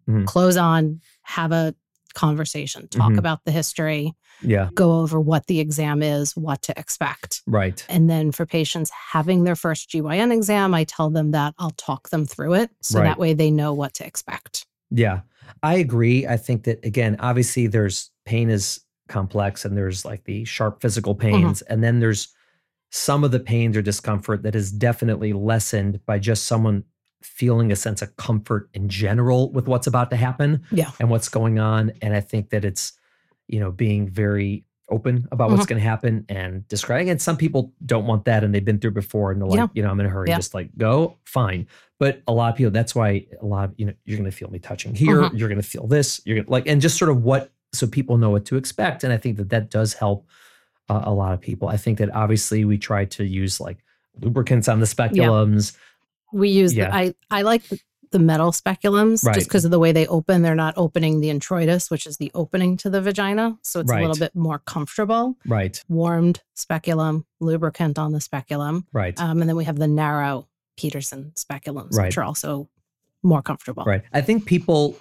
Mhm. 0.09 0.27
clothes 0.27 0.57
on, 0.57 1.01
have 1.23 1.53
a 1.53 1.75
conversation, 2.15 2.89
talk 2.89 3.13
Mhm. 3.13 3.19
about 3.19 3.45
the 3.45 3.53
history, 3.53 4.15
Yeah. 4.43 4.71
go 4.75 5.01
over 5.01 5.21
what 5.21 5.47
the 5.47 5.61
exam 5.61 6.03
is, 6.03 6.35
what 6.37 6.61
to 6.63 6.79
expect. 6.79 7.43
Right. 7.47 7.85
And 7.89 8.09
then 8.11 8.33
for 8.33 8.45
patients 8.47 8.91
having 8.91 9.45
their 9.45 9.57
first 9.57 9.89
GYN 9.91 10.33
exam, 10.33 10.75
I 10.75 10.85
tell 10.85 11.11
them 11.11 11.31
that 11.33 11.55
I'll 11.59 11.71
talk 11.77 12.09
them 12.11 12.25
through 12.27 12.55
it. 12.55 12.71
So 12.83 12.99
Right. 13.01 13.05
that 13.07 13.19
way 13.19 13.35
they 13.35 13.51
know 13.51 13.73
what 13.73 13.95
to 13.95 14.07
expect. 14.07 14.66
Yeah. 14.90 15.21
I 15.62 15.76
agree. 15.76 16.26
I 16.26 16.37
think 16.37 16.64
that 16.64 16.85
again, 16.85 17.16
obviously 17.21 17.66
there's 17.66 18.11
pain 18.25 18.50
is 18.50 18.81
complex 19.09 19.64
and 19.64 19.76
there's 19.76 20.05
like 20.05 20.25
the 20.25 20.45
sharp 20.45 20.83
physical 20.83 21.14
mm-hmm. 21.14 21.31
pains 21.31 21.62
and 21.62 21.83
then 21.83 22.00
there's 22.00 22.28
some 22.90 23.25
of 23.25 23.31
the 23.31 23.40
pains 23.40 23.76
or 23.76 23.83
discomfort 23.83 24.43
that 24.43 24.55
is 24.55 24.73
definitely 24.73 25.33
lessened 25.33 26.05
by 26.07 26.19
just 26.19 26.47
someone 26.47 26.85
feeling 27.23 27.73
a 27.73 27.76
sense 27.76 28.02
of 28.02 28.16
comfort 28.16 28.69
in 28.75 28.88
general 28.88 29.50
with 29.52 29.66
what's 29.66 29.87
about 29.87 30.11
to 30.11 30.16
happen 30.16 30.64
Yeah. 30.71 30.90
and 31.00 31.11
what's 31.11 31.28
going 31.28 31.59
on 31.59 31.93
and 32.02 32.14
I 32.14 32.21
think 32.21 32.50
that 32.50 32.64
it's 32.64 32.93
you 33.49 33.61
know 33.61 33.71
being 33.71 34.09
very 34.09 34.64
open 34.88 35.26
about 35.33 35.50
what's 35.50 35.66
going 35.66 35.81
to 35.81 35.85
happen 35.88 36.25
and 36.28 36.66
describing 36.69 37.11
and 37.11 37.21
some 37.21 37.37
people 37.37 37.73
don't 37.85 38.07
want 38.07 38.25
that 38.25 38.45
and 38.45 38.55
they've 38.55 38.64
been 38.64 38.78
through 38.78 38.93
before 38.93 39.33
and 39.33 39.40
they're 39.40 39.49
like 39.49 39.59
Yeah. 39.59 39.66
you 39.75 39.83
know 39.83 39.90
i'm 39.90 39.99
in 39.99 40.07
a 40.07 40.09
hurry 40.09 40.28
Yeah. 40.28 40.37
just 40.37 40.55
like 40.55 40.71
go 40.78 41.16
fine 41.25 41.66
but 41.99 42.23
a 42.28 42.33
lot 42.33 42.50
of 42.52 42.57
people 42.57 42.71
that's 42.71 42.95
why 42.95 43.26
a 43.40 43.45
lot 43.45 43.64
of 43.71 43.75
you 43.76 43.87
know 43.87 43.93
you're 44.05 44.16
going 44.16 44.31
to 44.31 44.37
feel 44.37 44.49
me 44.49 44.61
touching 44.61 44.95
here 44.95 45.23
Mhm. 45.23 45.37
you're 45.38 45.49
going 45.49 45.61
to 45.61 45.66
feel 45.66 45.88
this 45.88 46.21
you're 46.25 46.37
going 46.37 46.45
to 46.47 46.50
like 46.52 46.69
and 46.69 46.81
just 46.81 46.97
sort 46.99 47.11
of 47.11 47.25
what 47.25 47.50
so 47.73 47.87
people 47.88 48.16
know 48.16 48.31
what 48.31 48.45
to 48.45 48.57
expect 48.57 49.02
and 49.02 49.12
i 49.12 49.16
think 49.16 49.38
that 49.38 49.49
that 49.50 49.71
does 49.71 49.93
help 49.95 50.28
uh, 50.88 51.00
a 51.05 51.12
lot 51.12 51.33
of 51.33 51.40
people 51.40 51.66
i 51.69 51.76
think 51.76 51.99
that 51.99 52.14
obviously 52.14 52.64
we 52.64 52.78
try 52.78 53.05
to 53.05 53.25
use 53.25 53.59
like 53.61 53.78
lubricants 54.21 54.69
on 54.69 54.78
the 54.78 54.87
speculums 54.87 55.76
We 56.33 56.49
use 56.50 56.75
Yeah. 56.75 56.90
the, 56.90 56.95
I 56.97 57.14
I 57.31 57.43
like 57.43 57.64
the, 57.69 57.81
the 58.11 58.19
metal 58.19 58.53
speculums 58.53 59.25
Right. 59.25 59.35
just 59.35 59.49
because 59.49 59.65
of 59.65 59.71
the 59.71 59.79
way 59.79 59.93
they 59.93 60.07
open. 60.07 60.43
They're 60.43 60.55
not 60.55 60.75
opening 60.77 61.21
the 61.21 61.29
introitus, 61.29 61.91
which 61.91 62.07
is 62.07 62.17
the 62.19 62.31
opening 62.35 62.77
to 62.79 62.91
the 62.91 63.01
vagina. 63.01 63.59
So 63.63 63.81
it's 63.81 63.91
a 63.91 63.97
little 63.97 64.17
bit 64.17 64.35
more 64.35 64.59
comfortable. 64.61 65.37
right 65.47 65.83
Warmed 65.89 66.43
speculum, 66.55 67.25
lubricant 67.41 67.99
on 67.99 68.13
the 68.13 68.21
speculum. 68.21 68.87
right 68.93 69.19
Um, 69.21 69.41
and 69.41 69.49
then 69.49 69.57
we 69.57 69.65
have 69.65 69.79
the 69.79 69.89
narrow 69.89 70.49
Pederson 70.79 71.33
speculums, 71.35 71.93
Right. 71.95 72.07
which 72.07 72.19
are 72.19 72.25
also 72.25 72.69
more 73.23 73.43
comfortable. 73.43 73.85
Right. 73.85 74.03
I 74.13 74.21
think 74.21 74.45
people 74.47 74.97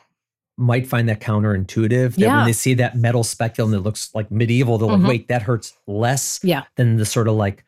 might 0.58 0.88
find 0.88 1.10
that 1.10 1.20
counterintuitive 1.20 2.16
that 2.16 2.28
when 2.38 2.46
they 2.46 2.54
see 2.54 2.74
that 2.76 2.98
metal 2.98 3.24
speculum 3.26 3.72
that 3.72 3.82
looks 3.82 4.10
like 4.16 4.32
medieval, 4.32 4.78
they're 4.78 4.88
like, 4.88 5.02
Mhm. 5.02 5.08
wait, 5.08 5.28
that 5.28 5.42
hurts 5.42 5.74
less 5.86 6.40
Yeah. 6.44 6.64
than 6.78 6.96
the 6.96 7.06
sort 7.06 7.28
of 7.28 7.36
like 7.36 7.66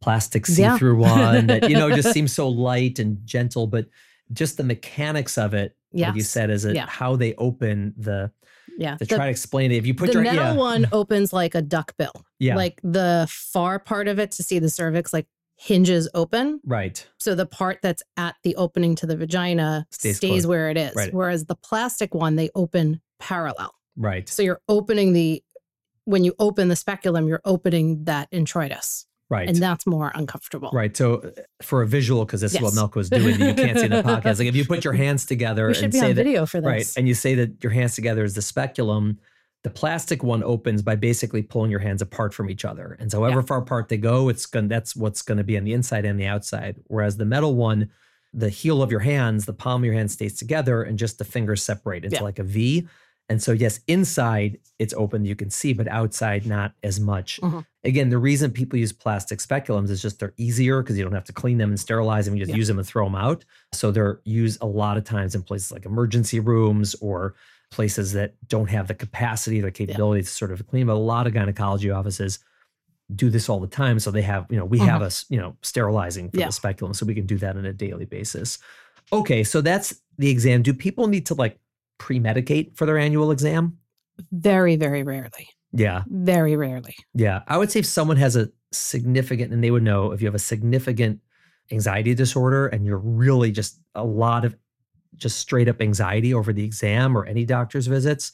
plastic 0.00 0.46
see-through 0.46 0.96
one 0.98 1.46
that, 1.48 1.68
you 1.68 1.76
know, 1.76 1.94
just 1.94 2.12
seems 2.14 2.32
so 2.32 2.48
light 2.48 2.98
and 2.98 3.18
gentle. 3.26 3.66
But 3.66 3.86
just 4.32 4.56
the 4.56 4.64
mechanics 4.64 5.36
of 5.38 5.54
it, 5.54 5.76
like 5.92 6.14
you 6.14 6.22
said, 6.22 6.50
is 6.50 6.64
it 6.64 6.74
Yeah. 6.76 6.86
how 6.88 7.16
they 7.16 7.34
open 7.34 7.94
the 7.96 8.30
Yeah. 8.78 8.92
to 8.96 9.04
The- 9.04 9.06
try 9.16 9.24
to 9.26 9.30
explain 9.30 9.72
it. 9.72 9.76
If 9.76 9.86
you 9.86 9.94
put 9.94 10.06
the 10.08 10.12
your 10.14 10.22
metal 10.22 10.44
yeah, 10.44 10.52
one 10.54 10.82
mm-hmm. 10.84 10.94
opens 10.94 11.32
like 11.32 11.54
a 11.54 11.62
duck 11.62 11.96
bill. 11.96 12.12
yeah, 12.38 12.56
Like 12.56 12.80
the 12.82 13.26
far 13.30 13.78
part 13.78 14.08
of 14.08 14.18
it 14.18 14.30
to 14.32 14.42
see 14.42 14.58
the 14.58 14.70
cervix 14.70 15.12
like 15.12 15.26
hinges 15.56 16.08
open. 16.14 16.60
right. 16.64 17.06
So 17.18 17.34
the 17.34 17.44
part 17.44 17.80
that's 17.82 18.02
at 18.16 18.36
the 18.44 18.56
opening 18.56 18.94
to 18.96 19.06
the 19.06 19.16
vagina 19.16 19.86
Stays 19.90 20.16
stays, 20.16 20.46
where 20.46 20.70
it 20.70 20.78
is. 20.78 20.94
Right. 20.94 21.12
Whereas 21.12 21.44
the 21.46 21.54
plastic 21.56 22.14
one, 22.14 22.36
they 22.36 22.48
open 22.54 23.02
parallel. 23.18 23.74
Right. 23.96 24.26
So 24.28 24.42
you're 24.42 24.62
opening 24.68 25.12
the, 25.12 25.42
when 26.06 26.24
you 26.24 26.34
open 26.38 26.68
the 26.68 26.76
speculum, 26.76 27.28
you're 27.28 27.42
opening 27.44 28.04
that 28.04 28.30
introitus. 28.30 29.04
Right. 29.30 29.48
And 29.48 29.56
that's 29.58 29.86
more 29.86 30.10
uncomfortable. 30.14 30.70
Right. 30.72 30.94
So 30.96 31.14
uh, 31.20 31.30
for 31.62 31.82
a 31.82 31.86
visual, 31.86 32.24
because 32.24 32.40
this 32.40 32.52
is 32.54 32.60
what 32.60 32.74
Yes. 32.74 32.82
Melka 32.82 32.96
was 32.96 33.08
doing, 33.08 33.40
you 33.40 33.54
can't 33.54 33.78
see 33.78 33.84
in 33.86 33.92
the 33.92 34.02
podcast. 34.02 34.38
Like 34.40 34.48
if 34.48 34.56
you 34.56 34.64
put 34.64 34.84
your 34.84 34.92
hands 34.92 35.24
together 35.24 35.68
We 35.68 35.74
should 35.74 35.84
and 35.84 35.92
be 35.92 35.98
say 36.00 36.10
on 36.10 36.14
that 36.16 36.22
video 36.24 36.46
for 36.46 36.60
this. 36.60 36.66
Right. 36.66 36.92
And 36.96 37.06
you 37.06 37.14
say 37.14 37.34
that 37.36 37.62
your 37.62 37.72
hands 37.72 37.94
together 37.94 38.24
is 38.24 38.34
the 38.34 38.42
speculum. 38.42 39.18
The 39.62 39.70
plastic 39.70 40.22
one 40.24 40.42
opens 40.42 40.82
by 40.82 40.96
basically 40.96 41.42
pulling 41.42 41.70
your 41.70 41.80
hands 41.80 42.02
apart 42.02 42.34
from 42.34 42.50
each 42.50 42.64
other. 42.64 42.96
And 42.98 43.10
so 43.10 43.20
however 43.20 43.42
far 43.42 43.58
apart 43.58 43.88
they 43.88 43.98
go, 43.98 44.28
it's 44.30 44.46
going 44.46 44.68
that's 44.68 44.96
what's 44.96 45.22
going 45.22 45.38
to 45.38 45.44
be 45.44 45.56
on 45.56 45.64
the 45.64 45.74
inside 45.74 46.04
and 46.04 46.18
the 46.18 46.26
outside. 46.26 46.76
Whereas 46.88 47.16
the 47.16 47.26
metal 47.26 47.54
one, 47.54 47.90
the 48.32 48.48
heel 48.48 48.82
of 48.82 48.90
your 48.90 49.00
hands, 49.00 49.44
the 49.44 49.52
palm 49.52 49.82
of 49.82 49.84
your 49.84 49.94
hand 49.94 50.10
stays 50.10 50.36
together 50.38 50.82
and 50.82 50.98
just 50.98 51.18
the 51.18 51.24
fingers 51.24 51.62
separate 51.62 52.04
into 52.04 52.16
Yeah. 52.16 52.22
like 52.22 52.38
a 52.38 52.42
V. 52.44 52.88
And 53.30 53.42
so 53.42 53.52
yes, 53.52 53.80
inside 53.86 54.58
it's 54.78 54.92
open, 54.94 55.24
you 55.24 55.34
can 55.36 55.48
see, 55.50 55.72
but 55.72 55.86
outside 55.88 56.44
not 56.46 56.72
as 56.82 56.98
much. 57.00 57.40
Mhm. 57.40 57.64
Again, 57.84 58.10
the 58.10 58.18
reason 58.18 58.50
people 58.50 58.78
use 58.78 58.92
plastic 58.92 59.38
speculums 59.38 59.88
is 59.88 60.02
just 60.02 60.18
they're 60.18 60.34
easier 60.36 60.82
because 60.82 60.98
you 60.98 61.04
don't 61.04 61.12
have 61.14 61.24
to 61.24 61.32
clean 61.32 61.56
them 61.58 61.70
and 61.70 61.78
sterilize 61.80 62.24
them. 62.26 62.34
You 62.34 62.40
just 62.40 62.50
Yeah. 62.50 62.56
use 62.56 62.66
them 62.68 62.78
and 62.78 62.86
throw 62.86 63.04
them 63.06 63.14
out. 63.14 63.44
So 63.72 63.90
they're 63.92 64.20
used 64.24 64.58
a 64.60 64.66
lot 64.66 64.96
of 64.98 65.04
times 65.04 65.34
in 65.34 65.42
places 65.42 65.70
like 65.72 65.86
emergency 65.86 66.40
rooms 66.40 66.94
or 67.00 67.34
places 67.70 68.12
that 68.14 68.34
don't 68.48 68.68
have 68.68 68.88
the 68.88 68.94
capacity, 68.94 69.60
the 69.60 69.70
capability 69.70 70.22
to 70.22 70.28
sort 70.28 70.50
of 70.50 70.66
clean. 70.66 70.88
But 70.88 70.94
a 70.94 71.06
lot 71.14 71.26
of 71.28 71.32
gynecology 71.32 71.88
offices 71.90 72.40
do 73.14 73.30
this 73.30 73.48
all 73.48 73.60
the 73.60 73.66
time. 73.68 73.98
So 74.00 74.10
they 74.10 74.22
have, 74.22 74.46
you 74.50 74.56
know, 74.56 74.64
we 74.64 74.78
have 74.80 75.02
us, 75.02 75.24
you 75.28 75.38
know, 75.38 75.56
sterilizing 75.62 76.26
for 76.26 76.32
Mm-hmm. 76.32 76.40
Yeah. 76.40 76.46
the 76.46 76.52
speculum. 76.52 76.94
So 76.94 77.06
we 77.06 77.14
can 77.14 77.26
do 77.26 77.38
that 77.38 77.56
on 77.56 77.64
a 77.64 77.72
daily 77.72 78.06
basis. 78.06 78.58
Okay, 79.12 79.44
so 79.44 79.60
that's 79.60 79.94
the 80.18 80.30
exam. 80.30 80.62
Do 80.62 80.72
people 80.74 81.06
need 81.06 81.26
to 81.26 81.34
like 81.34 81.58
pre-medicate 82.00 82.76
for 82.76 82.86
their 82.86 82.98
annual 82.98 83.30
exam? 83.30 83.78
Very, 84.32 84.74
very 84.74 85.04
rarely. 85.04 85.48
Yeah. 85.72 86.02
Very 86.08 86.56
rarely. 86.56 86.96
Yeah. 87.14 87.42
I 87.46 87.56
would 87.58 87.70
say 87.70 87.78
if 87.78 87.86
someone 87.86 88.16
has 88.16 88.34
a 88.34 88.48
significant, 88.72 89.52
and 89.52 89.62
they 89.62 89.70
would 89.70 89.84
know 89.84 90.10
if 90.10 90.20
you 90.20 90.26
have 90.26 90.34
a 90.34 90.38
significant 90.40 91.20
anxiety 91.70 92.14
disorder 92.14 92.66
and 92.66 92.84
you're 92.84 92.98
really 92.98 93.52
just 93.52 93.78
a 93.94 94.04
lot 94.04 94.44
of 94.44 94.56
just 95.14 95.38
straight 95.38 95.68
up 95.68 95.80
anxiety 95.80 96.34
over 96.34 96.52
the 96.52 96.64
exam 96.64 97.16
or 97.16 97.24
any 97.26 97.44
doctor's 97.44 97.86
visits, 97.86 98.32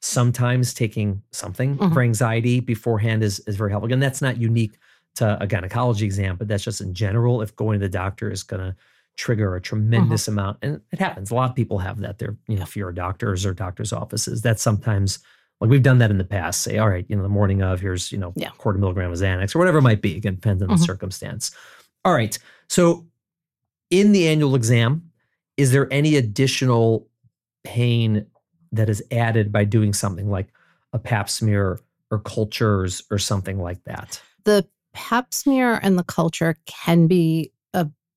sometimes 0.00 0.74
taking 0.74 1.22
something 1.30 1.76
Mhm. 1.76 1.92
for 1.92 2.02
anxiety 2.02 2.58
beforehand 2.58 3.22
is, 3.22 3.38
is 3.46 3.54
very 3.54 3.70
helpful. 3.70 3.86
Again, 3.86 4.00
that's 4.00 4.22
not 4.22 4.38
unique 4.38 4.78
to 5.16 5.40
a 5.40 5.46
gynecology 5.46 6.04
exam, 6.04 6.36
but 6.36 6.48
that's 6.48 6.64
just 6.64 6.80
in 6.80 6.94
general. 6.94 7.42
If 7.42 7.54
going 7.54 7.78
to 7.78 7.86
the 7.86 7.90
doctor 7.90 8.30
is 8.30 8.42
going 8.42 8.60
to 8.62 8.74
trigger 9.16 9.54
a 9.56 9.60
tremendous 9.60 10.26
amount, 10.28 10.58
and 10.62 10.80
it 10.90 10.98
happens. 10.98 11.30
A 11.30 11.34
lot 11.34 11.50
of 11.50 11.56
people 11.56 11.78
have 11.78 11.98
that. 12.00 12.18
They're, 12.18 12.36
you 12.48 12.56
know, 12.56 12.62
if 12.62 12.76
you're 12.76 12.88
a 12.88 12.94
doctors 12.94 13.44
or 13.44 13.52
doctors' 13.54 13.92
offices, 13.92 14.42
that's 14.42 14.62
sometimes 14.62 15.18
like 15.60 15.70
we've 15.70 15.82
done 15.82 15.98
that 15.98 16.10
in 16.10 16.18
the 16.18 16.24
past. 16.24 16.62
Say, 16.62 16.78
all 16.78 16.88
right, 16.88 17.04
you 17.08 17.14
know, 17.16 17.22
the 17.22 17.28
morning 17.28 17.62
of, 17.62 17.80
here's, 17.80 18.10
you 18.10 18.18
know, 18.18 18.32
Yeah. 18.36 18.50
quarter 18.58 18.78
milligram 18.78 19.12
of 19.12 19.18
Xanax 19.18 19.54
or 19.54 19.58
whatever 19.58 19.78
it 19.78 19.82
might 19.82 20.02
be. 20.02 20.16
Again, 20.16 20.34
depends 20.36 20.62
on 20.62 20.68
the 20.68 20.74
Mhm. 20.74 20.86
circumstance. 20.86 21.50
All 22.04 22.14
right. 22.14 22.36
So 22.68 23.06
in 23.90 24.12
the 24.12 24.26
annual 24.28 24.54
exam, 24.56 25.10
is 25.56 25.70
there 25.70 25.86
any 25.92 26.16
additional 26.16 27.06
pain 27.62 28.26
that 28.72 28.88
is 28.88 29.02
added 29.12 29.52
by 29.52 29.64
doing 29.64 29.92
something 29.92 30.30
like 30.30 30.48
a 30.94 30.98
pap 30.98 31.28
smear 31.28 31.78
or 32.10 32.18
cultures 32.18 33.02
or 33.10 33.18
something 33.18 33.60
like 33.60 33.84
that? 33.84 34.20
The 34.44 34.66
pap 34.94 35.32
smear 35.32 35.78
and 35.82 35.96
the 35.98 36.02
culture 36.04 36.56
can 36.66 37.06
be 37.06 37.51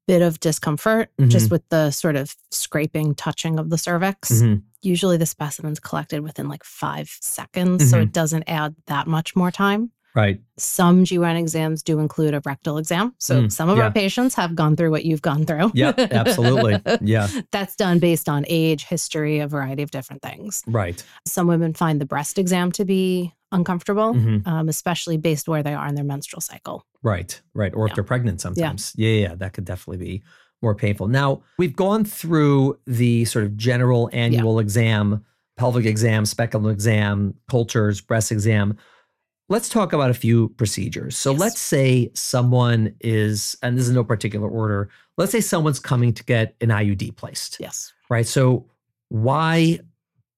bit 0.07 0.21
of 0.21 0.39
discomfort 0.39 1.09
just 1.27 1.49
with 1.51 1.67
the 1.69 1.89
sort 1.91 2.15
of 2.15 2.35
scraping, 2.51 3.15
touching 3.15 3.57
of 3.59 3.69
the 3.69 3.77
cervix. 3.77 4.31
Mhm. 4.31 4.61
Usually 4.81 5.17
the 5.17 5.25
specimen's 5.25 5.79
collected 5.79 6.21
within 6.21 6.47
like 6.47 6.63
five 6.63 7.09
seconds, 7.21 7.89
so 7.89 7.97
Mhm. 7.97 8.03
it 8.03 8.11
doesn't 8.13 8.43
add 8.47 8.75
that 8.85 9.07
much 9.07 9.35
more 9.35 9.49
time. 9.51 9.91
Right. 10.15 10.39
Some 10.57 11.03
GYN 11.03 11.37
exams 11.37 11.83
do 11.83 11.99
include 11.99 12.33
a 12.33 12.41
rectal 12.45 12.77
exam. 12.77 13.13
So 13.19 13.43
Mm, 13.43 13.51
some 13.51 13.67
of 13.69 13.77
yeah. 13.77 13.83
our 13.85 13.91
patients 13.91 14.33
have 14.35 14.55
gone 14.55 14.75
through 14.77 14.91
what 14.91 15.03
you've 15.03 15.21
gone 15.21 15.45
through. 15.45 15.71
Yeah, 15.73 15.91
absolutely. 15.97 16.81
Yeah. 17.01 17.27
That's 17.51 17.75
done 17.75 17.99
based 17.99 18.29
on 18.29 18.45
age, 18.47 18.85
history, 18.85 19.39
a 19.39 19.47
variety 19.47 19.83
of 19.83 19.91
different 19.91 20.21
things. 20.21 20.63
Right. 20.67 21.03
Some 21.27 21.47
women 21.47 21.73
find 21.73 21.99
the 21.99 22.05
breast 22.05 22.37
exam 22.39 22.71
to 22.73 22.85
be 22.85 23.33
uncomfortable, 23.51 24.13
Mhm. 24.13 24.47
um, 24.47 24.69
especially 24.69 25.17
based 25.17 25.47
where 25.47 25.61
they 25.63 25.73
are 25.73 25.87
in 25.87 25.95
their 25.95 26.03
menstrual 26.05 26.41
cycle. 26.41 26.85
Right, 27.03 27.39
right. 27.53 27.73
Or 27.75 27.87
if 27.87 27.93
they're 27.95 28.03
pregnant 28.03 28.39
sometimes. 28.41 28.93
Yeah. 28.95 29.09
yeah, 29.09 29.27
yeah, 29.29 29.35
that 29.35 29.53
could 29.53 29.65
definitely 29.65 30.03
be 30.05 30.23
more 30.61 30.73
painful. 30.75 31.07
Now, 31.09 31.41
we've 31.59 31.75
gone 31.75 32.05
through 32.05 32.79
the 32.87 33.25
sort 33.25 33.45
of 33.45 33.55
general 33.57 34.09
annual 34.13 34.59
exam, 34.59 35.23
pelvic 35.57 35.85
exam, 35.85 36.25
speculum 36.25 36.71
exam, 36.71 37.35
cultures, 37.49 38.01
breast 38.01 38.31
exam. 38.31 38.77
Let's 39.47 39.69
talk 39.69 39.93
about 39.93 40.09
a 40.09 40.13
few 40.15 40.49
procedures. 40.49 41.15
So 41.15 41.31
Yes. 41.31 41.39
let's 41.39 41.59
say 41.59 42.09
someone 42.15 42.95
is, 42.99 43.55
and 43.61 43.77
this 43.77 43.87
is 43.87 43.93
no 43.93 44.03
particular 44.03 44.49
order, 44.49 44.89
let's 45.17 45.31
say 45.31 45.41
someone's 45.41 45.79
coming 45.79 46.13
to 46.13 46.23
get 46.23 46.55
an 46.61 46.69
IUD 46.71 47.11
placed, 47.11 47.57
Yes. 47.59 47.93
right? 48.09 48.25
So 48.25 48.65
why 49.09 49.79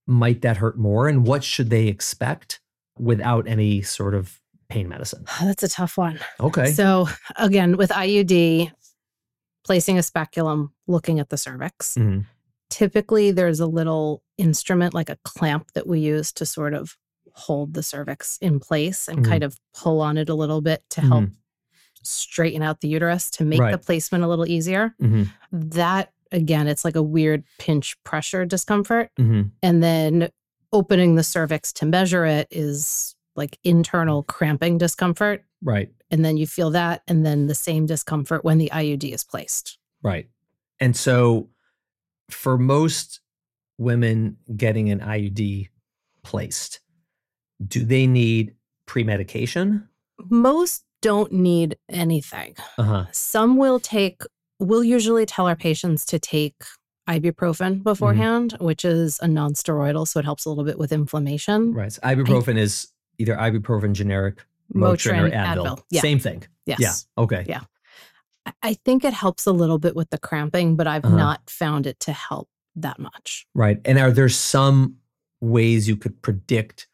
might 0.07 0.41
that 0.41 0.57
hurt 0.57 0.77
more 0.77 1.07
and 1.07 1.25
what 1.25 1.43
should 1.43 1.69
they 1.69 1.87
expect 1.87 2.59
without 2.99 3.47
any 3.47 3.81
sort 3.81 4.13
of 4.13 4.41
pain 4.67 4.89
medicine? 4.89 5.23
That's 5.41 5.63
a 5.63 5.69
tough 5.69 5.97
one. 5.97 6.19
Okay. 6.41 6.71
So, 6.73 7.07
again, 7.37 7.77
with 7.77 7.91
IUD, 7.91 8.71
placing 9.63 9.97
a 9.97 10.03
speculum, 10.03 10.73
looking 10.85 11.19
at 11.19 11.29
the 11.29 11.37
cervix, 11.37 11.95
Mhm. 11.95 12.25
typically 12.69 13.31
there's 13.31 13.61
a 13.61 13.67
little 13.67 14.21
instrument 14.37 14.93
like 14.93 15.09
a 15.09 15.17
clamp 15.23 15.71
that 15.75 15.87
we 15.87 15.99
use 16.01 16.33
to 16.33 16.45
sort 16.45 16.73
of 16.73 16.97
hold 17.37 17.73
the 17.75 17.83
cervix 17.83 18.37
in 18.41 18.59
place 18.59 19.07
and 19.07 19.19
Mhm. 19.19 19.25
kind 19.29 19.43
of 19.43 19.59
pull 19.73 20.01
on 20.01 20.17
it 20.17 20.27
a 20.27 20.33
little 20.33 20.59
bit 20.61 20.83
to 20.89 21.01
help 21.01 21.29
straighten 22.03 22.61
out 22.63 22.81
the 22.81 22.87
uterus 22.87 23.29
to 23.31 23.45
make 23.45 23.59
Right. 23.59 23.71
the 23.71 23.77
placement 23.77 24.23
a 24.23 24.27
little 24.27 24.47
easier. 24.47 24.95
Mhm. 25.01 25.29
That 25.51 26.11
again, 26.31 26.67
it's 26.67 26.83
like 26.83 26.95
a 26.97 27.01
weird 27.01 27.43
pinch 27.57 27.95
pressure 28.03 28.45
discomfort. 28.45 29.11
Mhm. 29.17 29.51
And 29.63 29.81
then 29.81 30.29
opening 30.73 31.15
the 31.15 31.23
cervix 31.23 31.71
to 31.73 31.85
measure 31.85 32.25
it 32.25 32.47
is 32.51 33.15
like 33.37 33.57
internal 33.63 34.23
cramping 34.23 34.77
discomfort. 34.77 35.45
Right. 35.61 35.89
And 36.11 36.25
then 36.25 36.35
you 36.35 36.45
feel 36.45 36.69
that, 36.71 37.01
and 37.07 37.25
then 37.25 37.47
the 37.47 37.55
same 37.55 37.85
discomfort 37.85 38.43
when 38.43 38.57
the 38.57 38.69
IUD 38.73 39.13
is 39.13 39.23
placed. 39.23 39.77
Right. 40.03 40.29
And 40.81 40.97
so 40.97 41.49
for 42.29 42.57
most 42.57 43.21
women 43.77 44.37
getting 44.55 44.89
an 44.89 44.99
IUD 44.99 45.69
placed, 46.23 46.81
do 47.65 47.83
they 47.83 48.07
need 48.07 48.53
pre 48.85 49.03
medication? 49.03 49.87
Most 50.29 50.83
don't 51.01 51.31
need 51.31 51.77
anything. 51.89 52.55
Uh-huh. 52.77 53.05
Some 53.11 53.57
will 53.57 53.79
take, 53.79 54.21
we'll 54.59 54.83
usually 54.83 55.25
tell 55.25 55.47
our 55.47 55.55
patients 55.55 56.05
to 56.07 56.19
take 56.19 56.55
ibuprofen 57.07 57.83
beforehand, 57.83 58.53
mm-hmm. 58.53 58.65
which 58.65 58.83
is 58.83 59.19
a 59.19 59.27
nonsteroidal. 59.27 60.07
So 60.07 60.19
it 60.19 60.25
helps 60.25 60.45
a 60.45 60.49
little 60.49 60.63
bit 60.63 60.77
with 60.77 60.91
inflammation. 60.91 61.73
Right. 61.73 61.93
So 61.93 62.01
ibuprofen 62.01 62.57
I, 62.57 62.61
is 62.61 62.91
either 63.19 63.35
ibuprofen 63.35 63.93
generic, 63.93 64.43
Motrin, 64.73 65.21
Motrin 65.21 65.27
or 65.27 65.31
Advil. 65.31 65.65
Advil. 65.65 65.83
Yeah. 65.89 66.01
Same 66.01 66.19
thing. 66.19 66.43
Yes. 66.65 66.79
Yeah. 66.79 67.23
Okay. 67.23 67.45
Yeah. 67.47 67.61
I 68.63 68.73
think 68.73 69.03
it 69.03 69.13
helps 69.13 69.45
a 69.45 69.51
little 69.51 69.77
bit 69.77 69.95
with 69.95 70.09
the 70.09 70.17
cramping, 70.17 70.75
but 70.75 70.87
I've 70.87 71.05
uh-huh. 71.05 71.15
not 71.15 71.49
found 71.49 71.85
it 71.85 71.99
to 72.01 72.13
help 72.13 72.49
that 72.75 72.99
much. 72.99 73.45
Right. 73.53 73.79
And 73.85 73.97
are 73.97 74.11
there 74.11 74.29
some 74.29 74.97
ways 75.41 75.87
you 75.87 75.95
could 75.95 76.21
predict 76.21 76.87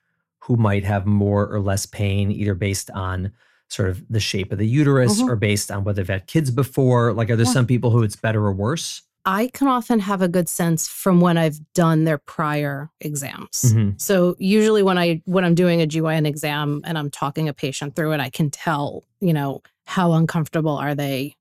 who 0.43 0.57
might 0.57 0.83
have 0.83 1.05
more 1.05 1.47
or 1.47 1.59
less 1.59 1.85
pain, 1.85 2.31
either 2.31 2.53
based 2.53 2.91
on 2.91 3.31
sort 3.69 3.89
of 3.89 4.03
the 4.09 4.19
shape 4.19 4.51
of 4.51 4.57
the 4.57 4.67
uterus 4.67 5.19
mm-hmm. 5.19 5.29
or 5.29 5.35
based 5.35 5.71
on 5.71 5.83
whether 5.83 6.01
they've 6.01 6.13
had 6.13 6.27
kids 6.27 6.51
before? 6.51 7.13
Like, 7.13 7.29
are 7.29 7.35
there 7.35 7.45
yeah. 7.45 7.51
some 7.51 7.65
people 7.65 7.91
who 7.91 8.03
it's 8.03 8.15
better 8.15 8.45
or 8.45 8.53
worse? 8.53 9.01
I 9.25 9.47
can 9.53 9.69
often 9.69 10.00
have 10.00 10.21
a 10.21 10.27
good 10.27 10.50
sense 10.50 10.88
from 10.88 11.21
when 11.21 11.38
I've 11.38 11.59
done 11.73 12.03
their 12.03 12.17
prior 12.17 12.89
exams. 13.00 13.63
Mm-hmm. 13.63 13.91
So 13.97 14.35
usually 14.38 14.83
when 14.83 14.97
I 14.97 15.21
when 15.25 15.45
I'm 15.45 15.55
doing 15.55 15.81
a 15.81 15.88
GYN 15.88 16.27
exam 16.27 16.81
and 16.83 16.97
I'm 16.97 17.09
talking 17.09 17.47
a 17.47 17.53
patient 17.53 17.95
through 17.95 18.12
it, 18.12 18.19
I 18.19 18.29
can 18.29 18.50
tell, 18.50 19.05
you 19.21 19.31
know, 19.31 19.62
how 19.85 20.12
uncomfortable 20.12 20.75
are 20.75 20.93
they 20.93 21.35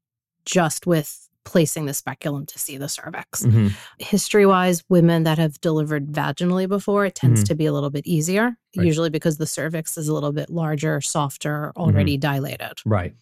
just 0.45 0.87
with 0.87 1.29
placing 1.45 1.87
the 1.87 1.95
speculum 1.95 2.47
to 2.47 2.59
see 2.59 2.77
the 2.77 2.89
cervix. 2.89 3.43
Mm-hmm. 3.43 3.69
History 3.99 4.47
wise, 4.47 4.83
women 4.89 5.25
that 5.25 5.39
have 5.39 5.61
delivered 5.61 6.09
vaginally 6.13 6.69
before, 6.69 7.07
it 7.07 7.15
tends 7.15 7.41
mm-hmm. 7.41 7.49
to 7.49 7.55
be 7.55 7.67
a 7.67 7.73
little 7.73 7.91
bit 7.91 8.07
easier, 8.07 8.57
right. 8.77 8.87
usually 8.87 9.11
because 9.11 9.39
the 9.39 9.47
cervix 9.47 9.97
is 9.99 10.09
a 10.09 10.15
little 10.15 10.33
bit 10.33 10.51
larger, 10.51 11.01
softer, 11.01 11.73
already 11.77 12.15
mm-hmm. 12.15 12.33
dilated. 12.33 12.79
Right. 12.85 13.15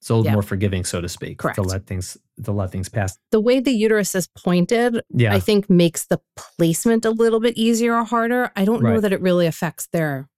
So 0.00 0.24
yeah. 0.24 0.32
more 0.32 0.42
forgiving, 0.42 0.84
so 0.84 1.00
to 1.00 1.08
speak, 1.08 1.38
Correct. 1.38 1.56
to 1.56 1.62
let 1.62 1.86
things 1.86 2.16
to 2.42 2.52
let 2.52 2.70
things 2.70 2.88
pass. 2.88 3.18
The 3.32 3.40
way 3.40 3.60
the 3.60 3.72
uterus 3.72 4.14
is 4.14 4.28
pointed, 4.28 5.02
yeah. 5.10 5.34
I 5.34 5.40
think 5.40 5.68
makes 5.68 6.06
the 6.06 6.20
placement 6.36 7.04
a 7.04 7.10
little 7.10 7.38
bit 7.38 7.56
easier 7.58 7.94
or 7.96 8.04
harder. 8.04 8.50
I 8.56 8.64
don't 8.64 8.82
right. 8.82 8.94
know 8.94 9.00
that 9.00 9.12
it 9.12 9.20
really 9.20 9.46
affects 9.46 9.88
their 9.92 10.28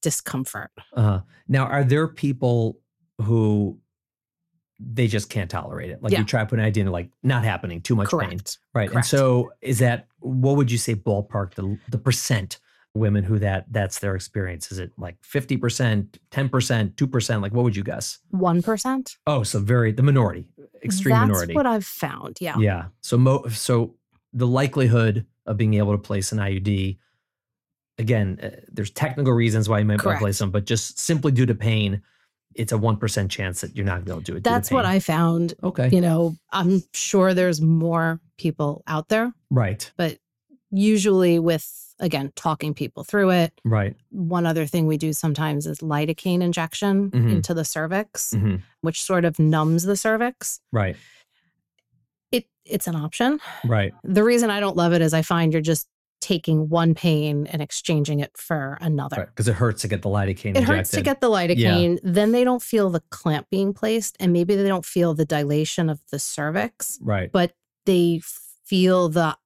discomfort. 0.00 0.70
Uh, 0.94 1.20
now, 1.48 1.66
are 1.66 1.82
there 1.82 2.06
people 2.06 2.78
who 3.20 3.80
they 4.92 5.06
just 5.06 5.30
can't 5.30 5.50
tolerate 5.50 5.90
it. 5.90 6.02
Like 6.02 6.12
yeah. 6.12 6.20
you 6.20 6.24
try 6.24 6.40
to 6.40 6.46
put 6.46 6.58
an 6.58 6.70
IUD 6.70 6.76
in, 6.76 6.86
like 6.90 7.10
not 7.22 7.44
happening, 7.44 7.80
too 7.80 7.94
much 7.94 8.08
Correct. 8.08 8.30
pain, 8.30 8.40
right? 8.74 8.90
Correct. 8.90 8.94
And 8.94 9.04
so, 9.04 9.52
is 9.60 9.78
that 9.78 10.06
what 10.20 10.56
would 10.56 10.70
you 10.70 10.78
say 10.78 10.94
ballpark 10.94 11.54
the 11.54 11.78
the 11.88 11.98
percent 11.98 12.58
women 12.94 13.24
who 13.24 13.38
that 13.38 13.66
that's 13.70 13.98
their 14.00 14.14
experience? 14.14 14.70
Is 14.70 14.78
it 14.78 14.92
like 14.98 15.16
fifty 15.22 15.56
percent, 15.56 16.18
ten 16.30 16.48
percent, 16.48 16.96
two 16.96 17.06
percent? 17.06 17.42
Like 17.42 17.52
what 17.52 17.64
would 17.64 17.76
you 17.76 17.84
guess? 17.84 18.18
One 18.30 18.62
percent. 18.62 19.16
Oh, 19.26 19.42
so 19.42 19.60
very 19.60 19.92
the 19.92 20.02
minority, 20.02 20.48
extreme 20.82 21.14
that's 21.14 21.28
minority. 21.28 21.54
what 21.54 21.66
I've 21.66 21.86
found. 21.86 22.38
Yeah. 22.40 22.58
Yeah. 22.58 22.86
So 23.00 23.16
mo 23.16 23.46
so 23.48 23.94
the 24.32 24.46
likelihood 24.46 25.26
of 25.46 25.56
being 25.56 25.74
able 25.74 25.92
to 25.92 25.98
place 25.98 26.32
an 26.32 26.38
IUD. 26.38 26.98
Again, 27.96 28.40
uh, 28.42 28.50
there's 28.72 28.90
technical 28.90 29.32
reasons 29.32 29.68
why 29.68 29.78
you 29.78 29.84
might 29.84 30.00
Correct. 30.00 30.20
place 30.20 30.40
them, 30.40 30.50
but 30.50 30.64
just 30.64 30.98
simply 30.98 31.30
due 31.30 31.46
to 31.46 31.54
pain, 31.54 32.02
it's 32.54 32.72
a 32.72 32.78
1% 32.78 33.30
chance 33.30 33.60
that 33.60 33.76
you're 33.76 33.86
not 33.86 34.04
going 34.04 34.04
to 34.04 34.06
be 34.06 34.12
able 34.12 34.20
to 34.20 34.32
do 34.32 34.36
it. 34.36 34.44
That's 34.44 34.70
what 34.70 34.84
I 34.84 34.98
found. 35.00 35.54
Okay. 35.62 35.88
You 35.90 36.00
know, 36.00 36.36
I'm 36.52 36.82
sure 36.92 37.34
there's 37.34 37.60
more 37.60 38.20
people 38.38 38.82
out 38.86 39.08
there. 39.08 39.32
Right. 39.50 39.90
But 39.96 40.18
usually 40.70 41.38
with, 41.38 41.68
again, 42.00 42.32
talking 42.36 42.74
people 42.74 43.04
through 43.04 43.30
it. 43.30 43.52
Right. 43.64 43.96
One 44.10 44.46
other 44.46 44.66
thing 44.66 44.86
we 44.86 44.96
do 44.96 45.12
sometimes 45.12 45.66
is 45.66 45.78
lidocaine 45.78 46.42
injection 46.42 47.10
mm-hmm. 47.10 47.28
into 47.28 47.54
the 47.54 47.64
cervix, 47.64 48.34
mm-hmm. 48.34 48.56
which 48.80 49.02
sort 49.02 49.24
of 49.24 49.38
numbs 49.38 49.84
the 49.84 49.96
cervix. 49.96 50.60
Right. 50.72 50.96
It, 52.32 52.46
it's 52.64 52.86
an 52.86 52.96
option. 52.96 53.40
Right. 53.64 53.94
The 54.02 54.24
reason 54.24 54.50
I 54.50 54.60
don't 54.60 54.76
love 54.76 54.92
it 54.92 55.02
is 55.02 55.14
I 55.14 55.22
find 55.22 55.52
you're 55.52 55.62
just 55.62 55.88
taking 56.24 56.70
one 56.70 56.94
pain 56.94 57.46
and 57.48 57.60
exchanging 57.60 58.20
it 58.20 58.34
for 58.34 58.78
another. 58.80 59.28
Because 59.30 59.46
right, 59.46 59.52
it 59.52 59.58
hurts 59.58 59.82
to 59.82 59.88
get 59.88 60.00
the 60.00 60.08
lidocaine. 60.08 60.52
It 60.52 60.56
injected. 60.56 60.68
hurts 60.68 60.90
to 60.92 61.02
get 61.02 61.20
the 61.20 61.28
lidocaine. 61.28 61.98
Yeah. 62.02 62.10
Then 62.10 62.32
they 62.32 62.44
don't 62.44 62.62
feel 62.62 62.88
the 62.88 63.02
clamp 63.10 63.48
being 63.50 63.74
placed, 63.74 64.16
and 64.18 64.32
maybe 64.32 64.56
they 64.56 64.66
don't 64.66 64.86
feel 64.86 65.12
the 65.12 65.26
dilation 65.26 65.90
of 65.90 66.00
the 66.10 66.18
cervix. 66.18 66.98
Right. 67.02 67.30
But 67.30 67.52
they 67.84 68.22
feel 68.64 69.10
the 69.10 69.36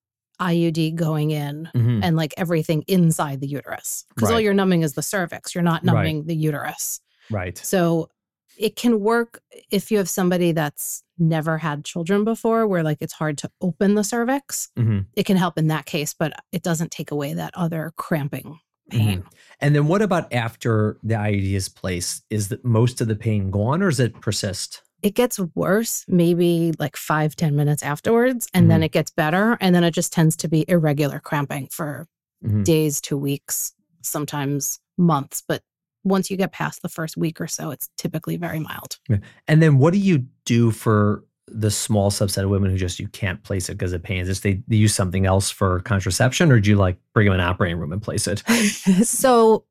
IUD 0.41 0.95
going 0.95 1.33
in 1.33 1.69
mm-hmm. 1.75 2.01
and 2.05 2.17
like 2.17 2.33
everything 2.37 2.85
inside 2.87 3.41
the 3.41 3.49
uterus. 3.49 4.05
Because 4.15 4.29
right. 4.29 4.37
all 4.37 4.41
you're 4.41 4.55
numbing 4.55 4.83
is 4.83 4.93
the 4.93 5.03
cervix. 5.03 5.57
You're 5.57 5.65
not 5.65 5.83
numbing 5.83 6.19
right. 6.19 6.27
the 6.29 6.37
uterus. 6.37 7.01
Right. 7.29 7.59
So 7.59 8.09
it 8.57 8.77
can 8.77 9.01
work 9.01 9.41
if 9.73 9.91
you 9.91 9.99
have 9.99 10.09
somebody 10.09 10.53
that's 10.53 11.03
never 11.19 11.59
had 11.59 11.85
children 11.85 12.25
before 12.25 12.67
where 12.67 12.83
like 12.83 12.99
it's 13.01 13.13
hard 13.13 13.39
to 13.39 13.51
open 13.61 13.95
the 13.95 14.05
cervix 14.05 14.69
mm-hmm. 14.77 15.01
it 15.15 15.27
can 15.27 15.37
help 15.37 15.59
in 15.59 15.69
that 15.69 15.87
case 15.87 16.15
but 16.15 16.33
it 16.53 16.63
doesn't 16.63 16.91
take 16.91 17.11
away 17.11 17.35
that 17.35 17.53
other 17.55 17.93
cramping 17.97 18.59
pain 18.91 19.21
mm-hmm. 19.21 19.29
and 19.61 19.75
then 19.75 19.87
what 19.87 20.03
about 20.03 20.33
after 20.33 20.99
the 21.03 21.15
iud 21.15 21.53
is 21.53 21.69
placed 21.69 22.25
is 22.31 22.49
that 22.49 22.65
most 22.65 23.01
of 23.01 23.09
the 23.09 23.17
pain 23.17 23.51
gone 23.51 23.83
or 23.83 23.91
does 23.91 24.01
it 24.01 24.21
persist 24.21 24.83
it 25.03 25.15
gets 25.15 25.39
worse 25.55 26.05
maybe 26.09 26.73
like 26.79 26.97
five 26.97 27.37
ten 27.37 27.55
minutes 27.55 27.83
afterwards 27.83 28.49
and 28.55 28.65
mm-hmm. 28.65 28.71
then 28.71 28.83
it 28.83 28.93
gets 28.93 29.11
better 29.11 29.57
and 29.61 29.75
then 29.75 29.85
it 29.85 29.93
just 29.93 30.13
tends 30.13 30.37
to 30.37 30.49
be 30.49 30.65
irregular 30.69 31.21
cramping 31.21 31.69
for 31.71 32.07
mm-hmm. 32.45 32.63
days 32.63 33.01
to 33.01 33.17
weeks 33.17 33.73
sometimes 34.03 34.81
months 34.97 35.43
but 35.47 35.63
once 36.09 36.31
you 36.31 36.37
get 36.37 36.53
past 36.53 36.83
the 36.83 36.89
first 36.89 37.17
week 37.17 37.41
or 37.41 37.47
so, 37.47 37.71
it's 37.71 37.89
typically 37.97 38.37
very 38.37 38.59
mild. 38.59 38.99
And 39.47 39.63
then 39.63 39.79
what 39.79 39.93
do 39.93 39.99
you 39.99 40.27
do 40.45 40.71
for 40.71 41.25
the 41.47 41.71
small 41.71 42.11
subset 42.11 42.45
of 42.45 42.51
women 42.51 42.71
who 42.71 42.77
just 42.77 43.01
you 43.01 43.09
can't 43.09 43.43
place 43.43 43.69
it 43.69 43.75
because 43.75 43.93
of 43.93 44.03
pain? 44.03 44.21
Is 44.21 44.29
this 44.29 44.41
they, 44.41 44.63
they 44.69 44.77
use 44.77 44.95
something 44.95 45.27
else 45.27 45.51
for 45.51 45.81
contraception 45.81 46.53
or 46.53 46.61
do 46.61 46.71
you 46.71 46.77
like 46.77 46.99
bring 47.15 47.27
them 47.27 47.35
in 47.35 47.41
an 47.41 47.47
operating 47.47 47.79
room 47.79 47.93
and 47.93 48.03
place 48.03 48.27
it? 48.27 48.41
so 49.05 49.65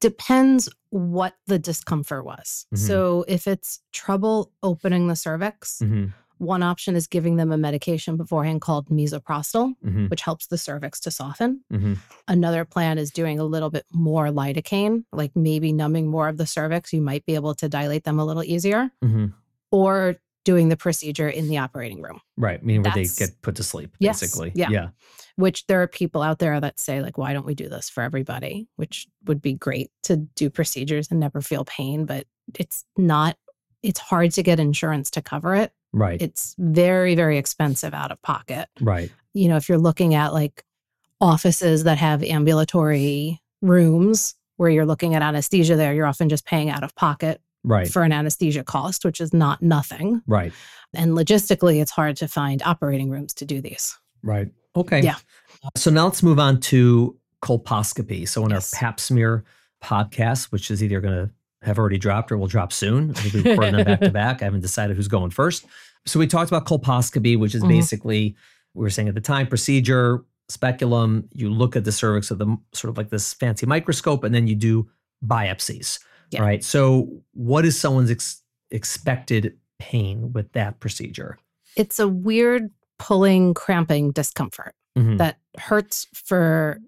depends 0.00 0.68
what 0.90 1.34
the 1.46 1.58
discomfort 1.58 2.24
was. 2.24 2.66
Mm-hmm. 2.74 2.86
So 2.86 3.24
if 3.28 3.46
it's 3.46 3.80
trouble 3.92 4.52
opening 4.62 5.06
the 5.06 5.16
cervix, 5.16 5.78
mm-hmm. 5.78 6.06
One 6.42 6.64
option 6.64 6.96
is 6.96 7.06
giving 7.06 7.36
them 7.36 7.52
a 7.52 7.56
medication 7.56 8.16
beforehand 8.16 8.62
called 8.62 8.88
misoprostol, 8.88 9.74
mm-hmm. 9.84 10.08
which 10.08 10.22
helps 10.22 10.48
the 10.48 10.58
cervix 10.58 10.98
to 11.00 11.12
soften. 11.12 11.62
Mm-hmm. 11.72 11.94
Another 12.26 12.64
plan 12.64 12.98
is 12.98 13.12
doing 13.12 13.38
a 13.38 13.44
little 13.44 13.70
bit 13.70 13.86
more 13.92 14.26
lidocaine, 14.26 15.04
like 15.12 15.30
maybe 15.36 15.72
numbing 15.72 16.08
more 16.08 16.26
of 16.28 16.38
the 16.38 16.46
cervix. 16.46 16.92
You 16.92 17.00
might 17.00 17.24
be 17.26 17.36
able 17.36 17.54
to 17.54 17.68
dilate 17.68 18.02
them 18.02 18.18
a 18.18 18.24
little 18.24 18.42
easier. 18.42 18.90
Mm-hmm. 19.04 19.26
Or 19.70 20.16
doing 20.44 20.68
the 20.68 20.76
procedure 20.76 21.28
in 21.28 21.46
the 21.46 21.58
operating 21.58 22.02
room. 22.02 22.20
Right. 22.36 22.60
Meaning 22.64 22.82
where 22.82 22.92
they 22.92 23.06
get 23.06 23.40
put 23.42 23.54
to 23.54 23.62
sleep, 23.62 23.94
yes, 24.00 24.20
basically. 24.20 24.50
Yeah. 24.56 24.70
yeah. 24.70 24.88
Which 25.36 25.64
there 25.68 25.80
are 25.80 25.86
people 25.86 26.22
out 26.22 26.40
there 26.40 26.60
that 26.60 26.80
say, 26.80 27.00
like, 27.00 27.16
why 27.16 27.32
don't 27.32 27.46
we 27.46 27.54
do 27.54 27.68
this 27.68 27.88
for 27.88 28.02
everybody? 28.02 28.66
Which 28.74 29.06
would 29.26 29.40
be 29.40 29.52
great 29.54 29.92
to 30.02 30.16
do 30.16 30.50
procedures 30.50 31.08
and 31.12 31.20
never 31.20 31.40
feel 31.40 31.64
pain, 31.64 32.04
but 32.04 32.26
it's 32.58 32.84
not, 32.96 33.36
it's 33.84 34.00
hard 34.00 34.32
to 34.32 34.42
get 34.42 34.58
insurance 34.58 35.12
to 35.12 35.22
cover 35.22 35.54
it. 35.54 35.72
Right. 35.92 36.20
It's 36.20 36.54
very, 36.58 37.14
very 37.14 37.38
expensive 37.38 37.94
out 37.94 38.10
of 38.10 38.20
pocket. 38.22 38.68
Right. 38.80 39.12
You 39.34 39.48
know, 39.48 39.56
if 39.56 39.68
you're 39.68 39.78
looking 39.78 40.14
at 40.14 40.32
like 40.32 40.64
offices 41.20 41.84
that 41.84 41.98
have 41.98 42.22
ambulatory 42.22 43.40
rooms 43.60 44.34
where 44.56 44.70
you're 44.70 44.86
looking 44.86 45.14
at 45.14 45.22
anesthesia 45.22 45.76
there, 45.76 45.94
you're 45.94 46.06
often 46.06 46.28
just 46.28 46.44
paying 46.44 46.70
out 46.70 46.82
of 46.82 46.94
pocket 46.94 47.40
right. 47.64 47.88
for 47.88 48.02
an 48.02 48.12
anesthesia 48.12 48.64
cost, 48.64 49.04
which 49.04 49.20
is 49.20 49.32
not 49.32 49.62
nothing. 49.62 50.22
Right. 50.26 50.52
And 50.94 51.12
logistically, 51.12 51.80
it's 51.80 51.90
hard 51.90 52.16
to 52.18 52.28
find 52.28 52.62
operating 52.62 53.10
rooms 53.10 53.34
to 53.34 53.44
do 53.44 53.60
these. 53.60 53.96
Right. 54.22 54.48
Okay. 54.76 55.00
Yeah. 55.00 55.16
Uh, 55.64 55.70
so 55.76 55.90
now 55.90 56.04
let's 56.04 56.22
move 56.22 56.38
on 56.38 56.60
to 56.60 57.18
colposcopy. 57.42 58.28
So 58.28 58.44
in 58.44 58.50
yes. 58.50 58.72
our 58.72 58.78
pap 58.78 59.00
smear 59.00 59.44
podcast, 59.82 60.52
which 60.52 60.70
is 60.70 60.82
either 60.82 61.00
going 61.00 61.14
to 61.26 61.32
have 61.62 61.78
already 61.78 61.98
dropped 61.98 62.32
or 62.32 62.38
will 62.38 62.46
drop 62.46 62.72
soon. 62.72 63.10
I 63.10 63.14
think 63.14 63.34
we 63.34 63.50
recorded 63.50 63.74
them 63.74 63.84
back 63.84 64.00
to 64.00 64.10
back. 64.12 64.42
I 64.42 64.46
haven't 64.46 64.60
decided 64.60 64.96
who's 64.96 65.08
going 65.08 65.30
first. 65.30 65.64
So 66.06 66.18
we 66.18 66.26
talked 66.26 66.50
about 66.50 66.66
colposcopy, 66.66 67.38
which 67.38 67.54
is 67.54 67.62
mm-hmm. 67.62 67.70
basically 67.70 68.36
we 68.74 68.82
were 68.82 68.90
saying 68.90 69.08
at 69.08 69.14
the 69.14 69.20
time 69.20 69.46
procedure 69.46 70.24
speculum. 70.48 71.28
You 71.32 71.50
look 71.50 71.76
at 71.76 71.84
the 71.84 71.92
cervix 71.92 72.30
with 72.30 72.38
the 72.38 72.56
sort 72.72 72.90
of 72.90 72.96
like 72.96 73.10
this 73.10 73.32
fancy 73.34 73.66
microscope, 73.66 74.24
and 74.24 74.34
then 74.34 74.46
you 74.46 74.54
do 74.54 74.88
biopsies. 75.24 75.98
Yeah. 76.30 76.42
Right. 76.42 76.64
So 76.64 77.22
what 77.34 77.64
is 77.64 77.78
someone's 77.78 78.10
ex- 78.10 78.42
expected 78.70 79.58
pain 79.78 80.32
with 80.32 80.52
that 80.52 80.80
procedure? 80.80 81.38
It's 81.76 81.98
a 81.98 82.08
weird 82.08 82.70
pulling, 82.98 83.52
cramping 83.52 84.12
discomfort 84.12 84.74
mm-hmm. 84.96 85.18
that 85.18 85.38
hurts 85.58 86.06
for 86.12 86.78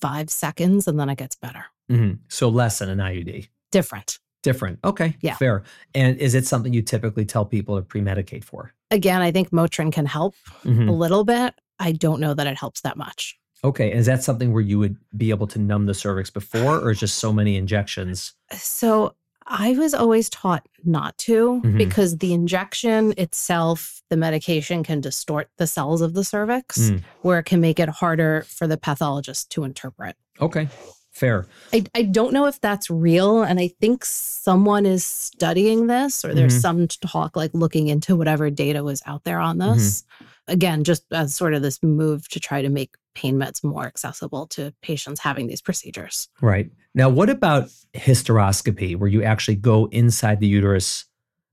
five 0.00 0.30
seconds 0.30 0.88
and 0.88 0.98
then 0.98 1.08
it 1.08 1.18
gets 1.18 1.36
better. 1.36 1.66
Mm-hmm. 1.90 2.14
So 2.28 2.48
less 2.48 2.78
than 2.78 2.88
an 2.88 2.98
IUD. 2.98 3.48
Different. 3.70 4.18
Different. 4.44 4.78
Okay. 4.84 5.16
Yeah. 5.20 5.34
Fair. 5.36 5.64
And 5.94 6.16
is 6.18 6.34
it 6.34 6.46
something 6.46 6.72
you 6.72 6.82
typically 6.82 7.24
tell 7.24 7.44
people 7.44 7.74
to 7.76 7.82
pre 7.82 8.00
medicate 8.00 8.44
for? 8.44 8.72
Again, 8.92 9.20
I 9.22 9.32
think 9.32 9.50
Motrin 9.50 9.92
can 9.92 10.06
help 10.06 10.34
Mhm. 10.62 10.88
a 10.88 10.92
little 10.92 11.24
bit. 11.24 11.54
I 11.80 11.90
don't 11.92 12.20
know 12.20 12.34
that 12.34 12.46
it 12.46 12.56
helps 12.56 12.82
that 12.82 12.96
much. 12.96 13.36
Okay. 13.64 13.90
Is 13.92 14.06
that 14.06 14.22
something 14.22 14.52
where 14.52 14.62
you 14.62 14.78
would 14.78 14.96
be 15.16 15.30
able 15.30 15.46
to 15.48 15.58
numb 15.58 15.86
the 15.86 15.94
cervix 15.94 16.30
before, 16.30 16.78
or 16.78 16.92
just 16.94 17.16
so 17.16 17.32
many 17.32 17.56
injections? 17.56 18.34
So 18.52 19.14
I 19.46 19.72
was 19.72 19.92
always 19.94 20.28
taught 20.30 20.66
not 20.84 21.16
to 21.18 21.60
Mhm. 21.64 21.78
because 21.78 22.18
the 22.18 22.32
injection 22.34 23.14
itself, 23.16 24.02
the 24.10 24.16
medication 24.16 24.82
can 24.82 25.00
distort 25.00 25.48
the 25.56 25.66
cells 25.66 26.00
of 26.02 26.12
the 26.14 26.24
cervix, 26.24 26.78
Mm. 26.78 27.02
where 27.22 27.38
it 27.38 27.44
can 27.44 27.60
make 27.60 27.80
it 27.80 27.88
harder 27.88 28.44
for 28.46 28.66
the 28.66 28.76
pathologist 28.76 29.50
to 29.52 29.64
interpret. 29.64 30.16
Okay. 30.40 30.68
Fair. 31.14 31.46
I, 31.72 31.84
I 31.94 32.02
don't 32.02 32.32
know 32.32 32.46
if 32.46 32.60
that's 32.60 32.90
real. 32.90 33.42
And 33.42 33.60
I 33.60 33.68
think 33.80 34.04
someone 34.04 34.84
is 34.84 35.04
studying 35.06 35.86
this, 35.86 36.24
or 36.24 36.34
there's 36.34 36.56
Mhm. 36.58 36.60
some 36.60 36.88
talk 36.88 37.36
like 37.36 37.52
looking 37.54 37.86
into 37.88 38.16
whatever 38.16 38.50
data 38.50 38.82
was 38.82 39.00
out 39.06 39.22
there 39.24 39.38
on 39.38 39.58
Mm-hmm. 39.58 39.74
this. 39.74 40.04
Again, 40.48 40.84
just 40.84 41.04
as 41.12 41.34
sort 41.34 41.54
of 41.54 41.62
this 41.62 41.82
move 41.82 42.28
to 42.28 42.40
try 42.40 42.60
to 42.62 42.68
make 42.68 42.96
pain 43.14 43.36
meds 43.36 43.62
more 43.64 43.86
accessible 43.86 44.46
to 44.48 44.74
patients 44.82 45.20
having 45.20 45.46
these 45.46 45.62
procedures. 45.62 46.28
Right. 46.42 46.70
Now, 46.94 47.08
what 47.08 47.30
about 47.30 47.68
hysteroscopy, 47.94 48.96
where 48.96 49.08
you 49.08 49.22
actually 49.22 49.56
go 49.56 49.86
inside 49.86 50.40
the 50.40 50.46
uterus 50.46 51.04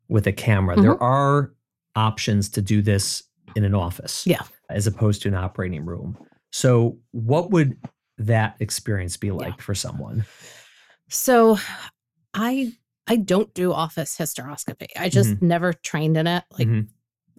with 0.09 0.27
a 0.27 0.33
camera? 0.33 0.75
Mm-hmm. 0.75 0.83
There 0.83 1.01
are 1.03 1.53
options 1.95 2.49
to 2.49 2.61
do 2.61 2.81
this 2.81 3.23
in 3.55 3.63
an 3.63 3.75
office, 3.75 4.25
Yeah. 4.25 4.41
as 4.69 4.87
opposed 4.87 5.21
to 5.21 5.27
an 5.27 5.35
operating 5.35 5.85
room. 5.85 6.17
So, 6.51 6.97
what 7.11 7.51
would 7.51 7.77
that 8.27 8.55
experience 8.59 9.17
be 9.17 9.31
like 9.31 9.61
for 9.61 9.75
someone? 9.75 10.25
So 11.09 11.57
I 12.33 12.73
I 13.07 13.17
don't 13.17 13.53
do 13.53 13.73
office 13.73 14.17
hysteroscopy. 14.17 14.87
I 14.97 15.09
just 15.09 15.31
Mm-hmm. 15.31 15.47
never 15.47 15.73
trained 15.73 16.17
in 16.17 16.27
it. 16.27 16.43
Like 16.57 16.67
Mhm. 16.67 16.87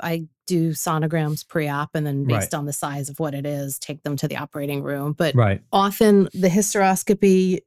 I 0.00 0.28
do 0.46 0.70
sonograms 0.72 1.46
pre-op 1.46 1.90
and 1.94 2.04
then 2.06 2.24
based 2.24 2.52
Right. 2.52 2.54
on 2.58 2.66
the 2.66 2.72
size 2.72 3.08
of 3.08 3.18
what 3.20 3.32
it 3.34 3.46
is, 3.46 3.78
take 3.78 4.02
them 4.02 4.16
to 4.16 4.28
the 4.28 4.36
operating 4.36 4.82
room. 4.82 5.12
But 5.12 5.34
Right. 5.34 5.62
often 5.72 6.28
the 6.34 6.48
hysteroscopy, 6.48 7.60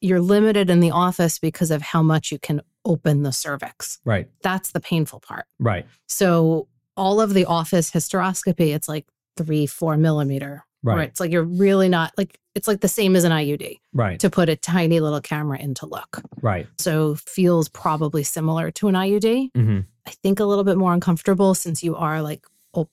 you're 0.00 0.20
limited 0.20 0.70
in 0.70 0.80
the 0.80 0.92
office 0.92 1.38
because 1.38 1.70
of 1.70 1.82
how 1.82 2.02
much 2.02 2.30
you 2.30 2.38
can 2.38 2.62
open 2.84 3.22
the 3.24 3.32
cervix. 3.32 3.98
Right. 4.04 4.30
That's 4.42 4.70
the 4.72 4.80
painful 4.80 5.20
part. 5.20 5.46
Right. 5.58 5.86
So 6.06 6.68
all 6.96 7.20
of 7.20 7.34
the 7.34 7.44
office 7.46 7.90
hysteroscopy, 7.90 8.74
it's 8.74 8.88
like 8.88 9.06
three, 9.36 9.66
four 9.66 9.96
millimeter. 9.96 10.64
Where 10.84 10.96
Right. 10.96 11.08
it's 11.08 11.18
like 11.18 11.32
you're 11.32 11.42
really 11.44 11.88
not 11.88 12.12
like 12.18 12.38
it's 12.54 12.68
like 12.68 12.80
the 12.80 12.88
same 12.88 13.16
as 13.16 13.24
an 13.24 13.32
IUD 13.32 13.80
Right. 13.94 14.20
to 14.20 14.28
put 14.30 14.48
a 14.48 14.54
tiny 14.54 15.00
little 15.00 15.20
camera 15.20 15.58
in 15.58 15.74
to 15.74 15.86
look. 15.86 16.20
Right. 16.42 16.66
So 16.78 17.14
feels 17.16 17.68
probably 17.68 18.22
similar 18.22 18.70
to 18.72 18.88
an 18.88 18.94
IUD. 18.94 19.50
hmm 19.54 19.80
I 20.06 20.10
think 20.22 20.38
a 20.40 20.44
little 20.44 20.62
bit 20.64 20.76
more 20.76 20.92
uncomfortable 20.92 21.54
since 21.54 21.82
you 21.82 21.96
are 21.96 22.20
like 22.20 22.44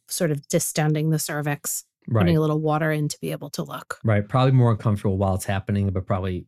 sort 0.08 0.32
of 0.32 0.48
distending 0.48 1.10
the 1.12 1.20
cervix, 1.20 1.84
Right. 2.08 2.22
putting 2.22 2.38
a 2.38 2.42
little 2.42 2.60
water 2.60 2.92
in 2.92 3.10
to 3.10 3.18
be 3.20 3.32
able 3.32 3.50
to 3.52 3.64
look. 3.64 4.00
Right. 4.06 4.26
Probably 4.28 4.54
more 4.54 4.72
uncomfortable 4.72 5.18
while 5.18 5.36
it's 5.36 5.46
happening, 5.46 5.90
but 5.90 6.06
probably 6.08 6.46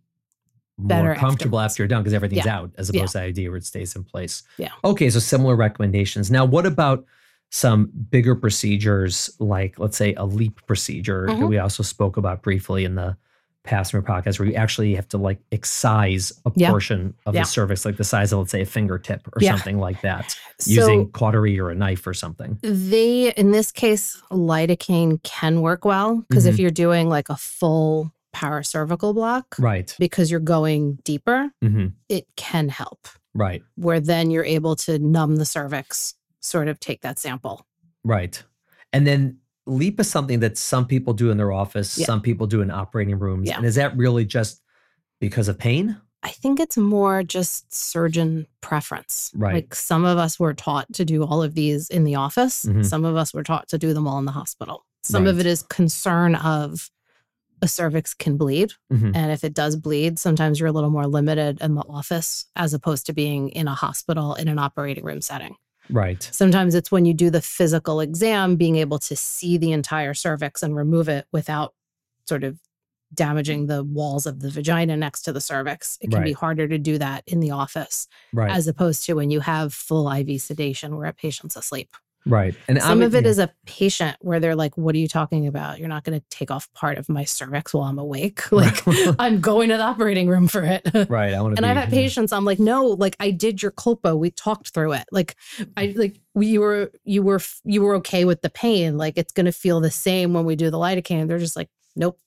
more 0.77 0.87
Better 0.87 1.15
comfortable 1.15 1.59
afterwards. 1.59 1.73
after 1.73 1.83
you're 1.83 1.87
done 1.89 2.01
because 2.03 2.13
everything's 2.13 2.45
Yeah. 2.45 2.57
out 2.59 2.71
as 2.77 2.89
Yeah. 2.91 3.01
opposed 3.01 3.13
to 3.13 3.19
IUD 3.19 3.49
where 3.49 3.57
it 3.57 3.65
stays 3.65 3.95
in 3.95 4.03
place. 4.05 4.43
Yeah. 4.57 4.69
Okay. 4.85 5.09
So 5.09 5.19
similar 5.19 5.55
recommendations. 5.57 6.31
Now, 6.31 6.45
what 6.45 6.65
about 6.65 7.05
some 7.55 7.91
bigger 8.09 8.35
procedures 8.35 9.29
like, 9.37 9.77
let's 9.77 9.95
say, 9.95 10.15
a 10.15 10.25
LEEP 10.25 10.65
procedure 10.65 11.27
that 11.27 11.37
Mhm. 11.39 11.49
we 11.49 11.59
also 11.59 11.83
spoke 11.83 12.17
about 12.17 12.41
briefly 12.41 12.83
in 12.83 12.95
the 12.95 13.15
past 13.63 13.91
from 13.91 14.03
our 14.03 14.21
podcast, 14.21 14.39
where 14.39 14.47
you 14.49 14.55
actually 14.55 14.95
have 14.95 15.07
to 15.07 15.19
like 15.19 15.39
excise 15.51 16.33
a 16.45 16.51
Yeah. 16.55 16.71
portion 16.71 17.13
of 17.27 17.35
Yeah. 17.35 17.41
the 17.43 17.47
cervix, 17.47 17.85
like 17.85 17.97
the 17.97 18.03
size 18.03 18.33
of, 18.33 18.39
let's 18.39 18.51
say, 18.51 18.61
a 18.61 18.65
fingertip 18.65 19.27
or 19.27 19.39
Yeah. 19.39 19.51
something 19.51 19.77
like 19.77 20.01
that, 20.01 20.35
So 20.59 20.71
using 20.71 21.11
cautery 21.11 21.59
or 21.59 21.69
a 21.69 21.75
knife 21.75 22.07
or 22.07 22.13
something. 22.15 22.57
they, 22.63 23.31
in 23.35 23.51
this 23.51 23.71
case, 23.71 24.19
lidocaine 24.31 25.21
can 25.21 25.61
work 25.61 25.85
well 25.85 26.25
because 26.27 26.47
if 26.47 26.55
Mhm. 26.55 26.59
you're 26.59 26.71
doing 26.71 27.07
like 27.07 27.29
a 27.29 27.37
full 27.37 28.11
paracervical 28.35 29.13
block, 29.13 29.55
Right. 29.59 29.95
because 29.99 30.31
you're 30.31 30.39
going 30.39 30.97
deeper, 31.03 31.51
hmm 31.61 31.85
it 32.09 32.25
can 32.35 32.67
help. 32.69 33.07
Right. 33.35 33.61
Where 33.75 33.99
then 33.99 34.31
you're 34.31 34.43
able 34.43 34.75
to 34.77 34.97
numb 34.99 35.35
the 35.37 35.45
cervix, 35.45 36.15
sort 36.43 36.67
of 36.67 36.79
take 36.79 37.01
that 37.01 37.17
sample. 37.17 37.65
Right. 38.03 38.43
And 38.91 39.07
then 39.07 39.37
LEEP 39.65 39.99
is 40.01 40.09
something 40.09 40.41
that 40.41 40.57
some 40.57 40.85
people 40.85 41.13
do 41.13 41.31
in 41.31 41.37
their 41.37 41.51
office, 41.51 41.97
Yeah. 41.97 42.05
some 42.05 42.21
people 42.21 42.47
do 42.47 42.61
in 42.61 42.69
operating 42.69 43.17
rooms. 43.17 43.47
Yeah. 43.47 43.57
And 43.57 43.65
is 43.65 43.75
that 43.75 43.95
really 43.95 44.25
just 44.25 44.61
because 45.19 45.47
of 45.47 45.57
pain? 45.57 45.97
I 46.21 46.29
think 46.29 46.59
it's 46.59 46.77
more 46.77 47.23
just 47.23 47.73
surgeon 47.73 48.45
preference. 48.61 49.31
Right. 49.35 49.55
Like 49.55 49.75
some 49.75 50.05
of 50.05 50.17
us 50.17 50.39
were 50.39 50.53
taught 50.53 50.91
to 50.93 51.05
do 51.05 51.23
all 51.23 51.41
of 51.41 51.53
these 51.53 51.89
in 51.89 52.03
the 52.03 52.15
office, 52.15 52.65
Mhm. 52.65 52.85
some 52.85 53.03
of 53.05 53.15
us 53.15 53.33
were 53.33 53.43
taught 53.43 53.67
to 53.69 53.77
do 53.77 53.93
them 53.93 54.07
all 54.07 54.19
in 54.19 54.25
the 54.25 54.31
hospital. 54.31 54.85
Some 55.01 55.27
of 55.27 55.39
it 55.39 55.45
is 55.45 55.63
concern 55.63 56.35
of 56.35 56.89
a 57.61 57.67
cervix 57.67 58.13
can 58.13 58.37
bleed. 58.37 58.71
Mhm. 58.91 59.11
And 59.15 59.31
if 59.31 59.43
it 59.43 59.53
does 59.53 59.75
bleed, 59.75 60.17
sometimes 60.19 60.59
you're 60.59 60.69
a 60.69 60.71
little 60.73 60.89
more 60.89 61.07
limited 61.07 61.59
in 61.61 61.75
the 61.75 61.83
office 61.89 62.45
as 62.55 62.73
opposed 62.73 63.05
to 63.07 63.13
being 63.13 63.49
in 63.49 63.67
a 63.67 63.75
hospital 63.75 64.33
in 64.35 64.47
an 64.47 64.59
operating 64.59 65.03
room 65.03 65.21
setting. 65.21 65.55
Right. 65.89 66.27
Sometimes 66.31 66.75
it's 66.75 66.91
when 66.91 67.05
you 67.05 67.13
do 67.13 67.29
the 67.29 67.41
physical 67.41 67.99
exam, 67.99 68.55
being 68.55 68.77
able 68.77 68.99
to 68.99 69.15
see 69.15 69.57
the 69.57 69.71
entire 69.71 70.13
cervix 70.13 70.63
and 70.63 70.75
remove 70.75 71.09
it 71.09 71.25
without 71.31 71.73
sort 72.27 72.43
of 72.43 72.59
damaging 73.13 73.67
the 73.67 73.83
walls 73.83 74.25
of 74.25 74.39
the 74.39 74.49
vagina 74.49 74.97
next 74.97 75.21
to 75.23 75.31
the 75.33 75.41
cervix. 75.41 75.97
It 76.01 76.09
can 76.09 76.23
be 76.23 76.31
harder 76.33 76.67
to 76.67 76.79
do 76.79 76.97
that 76.97 77.23
in 77.27 77.41
the 77.41 77.51
office 77.51 78.07
Right. 78.31 78.49
as 78.51 78.67
opposed 78.67 79.05
to 79.05 79.13
when 79.13 79.29
you 79.29 79.41
have 79.41 79.73
full 79.73 80.09
IV 80.11 80.41
sedation 80.41 80.95
where 80.97 81.05
a 81.05 81.13
patient's 81.13 81.55
asleep. 81.55 81.89
Right. 82.25 82.55
And 82.67 82.81
Some 82.81 82.99
obvi- 82.99 83.05
of 83.05 83.15
it 83.15 83.23
yeah. 83.23 83.29
is 83.29 83.39
a 83.39 83.53
patient 83.65 84.17
where 84.21 84.39
they're 84.39 84.55
like, 84.55 84.77
What 84.77 84.95
are 84.95 84.97
you 84.97 85.07
talking 85.07 85.47
about? 85.47 85.79
You're 85.79 85.87
not 85.89 86.03
going 86.03 86.19
to 86.19 86.25
take 86.29 86.51
off 86.51 86.71
part 86.73 86.97
of 86.97 87.09
my 87.09 87.23
cervix 87.23 87.73
while 87.73 87.83
I'm 87.83 87.99
awake. 87.99 88.41
Like, 88.51 88.81
I'm 89.19 89.41
going 89.41 89.69
to 89.69 89.77
the 89.77 89.83
operating 89.83 90.27
room 90.27 90.47
for 90.47 90.63
it. 90.63 90.87
right. 91.09 91.33
I 91.33 91.41
want 91.41 91.55
to 91.55 91.63
And 91.63 91.65
be 91.65 91.69
I've 91.69 91.77
had 91.77 91.89
patients, 91.89 92.31
I'm 92.31 92.45
like, 92.45 92.59
no, 92.59 92.85
like 92.85 93.15
I 93.19 93.31
did 93.31 93.61
your 93.61 93.71
colpo. 93.71 94.17
We 94.17 94.31
talked 94.31 94.69
through 94.69 94.93
it. 94.93 95.05
Like 95.11 95.35
I 95.75 95.93
like 95.95 96.19
we 96.33 96.47
you 96.47 96.61
were 96.61 96.91
you 97.03 97.23
were 97.23 97.41
you 97.63 97.81
were 97.81 97.95
okay 97.95 98.25
with 98.25 98.41
the 98.41 98.49
pain. 98.49 98.97
Like 98.97 99.17
it's 99.17 99.31
gonna 99.31 99.51
feel 99.51 99.79
the 99.81 99.91
same 99.91 100.33
when 100.33 100.45
we 100.45 100.55
do 100.55 100.69
the 100.69 100.77
lidocaine. 100.77 101.27
They're 101.27 101.39
just 101.39 101.55
like, 101.55 101.69
nope. 101.95 102.19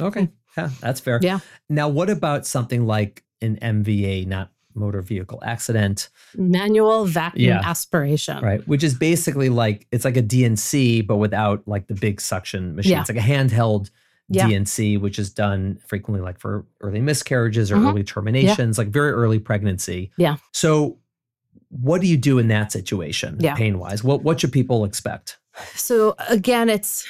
Okay. 0.00 0.28
Yeah, 0.56 0.70
that's 0.80 1.00
fair. 1.00 1.18
Yeah. 1.22 1.40
Now, 1.68 1.88
what 1.88 2.10
about 2.10 2.46
something 2.46 2.86
like 2.86 3.24
an 3.40 3.56
MVA, 3.56 4.26
not 4.26 4.50
motor 4.74 5.02
vehicle 5.02 5.40
accident, 5.44 6.08
Manual 6.36 7.04
vacuum 7.06 7.44
Yeah. 7.48 7.60
aspiration. 7.64 8.42
right? 8.42 8.66
Which 8.68 8.84
is 8.84 8.94
basically 8.94 9.48
like 9.48 9.86
it's 9.92 10.04
like 10.04 10.16
a 10.16 10.22
D&C, 10.22 11.02
but 11.02 11.16
without 11.16 11.66
like 11.66 11.86
the 11.88 11.94
big 11.94 12.20
suction 12.20 12.76
machine. 12.76 12.92
Yeah. 12.92 13.00
It's 13.00 13.10
like 13.10 13.18
a 13.18 13.20
handheld 13.20 13.90
Yeah. 14.28 14.46
D&C, 14.46 14.96
which 14.96 15.18
is 15.18 15.30
done 15.30 15.78
frequently 15.86 16.22
like 16.24 16.38
for 16.38 16.64
early 16.80 17.00
miscarriages 17.00 17.72
or 17.72 17.76
Mhm. 17.76 17.90
early 17.90 18.04
terminations, 18.04 18.78
like 18.78 18.88
very 18.88 19.10
early 19.10 19.38
pregnancy. 19.40 20.12
Yeah. 20.16 20.36
So, 20.52 20.98
what 21.70 22.00
do 22.00 22.06
you 22.06 22.16
do 22.16 22.38
in 22.38 22.48
that 22.48 22.72
situation, 22.72 23.38
pain 23.56 23.78
wise? 23.78 24.02
What 24.04 24.22
what 24.22 24.40
should 24.40 24.52
people 24.52 24.84
expect? 24.84 25.38
So 25.74 26.14
again, 26.28 26.68
it's 26.68 27.04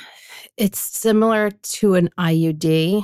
it's 0.56 0.78
similar 0.78 1.50
to 1.50 1.94
an 1.94 2.08
IUD 2.18 3.02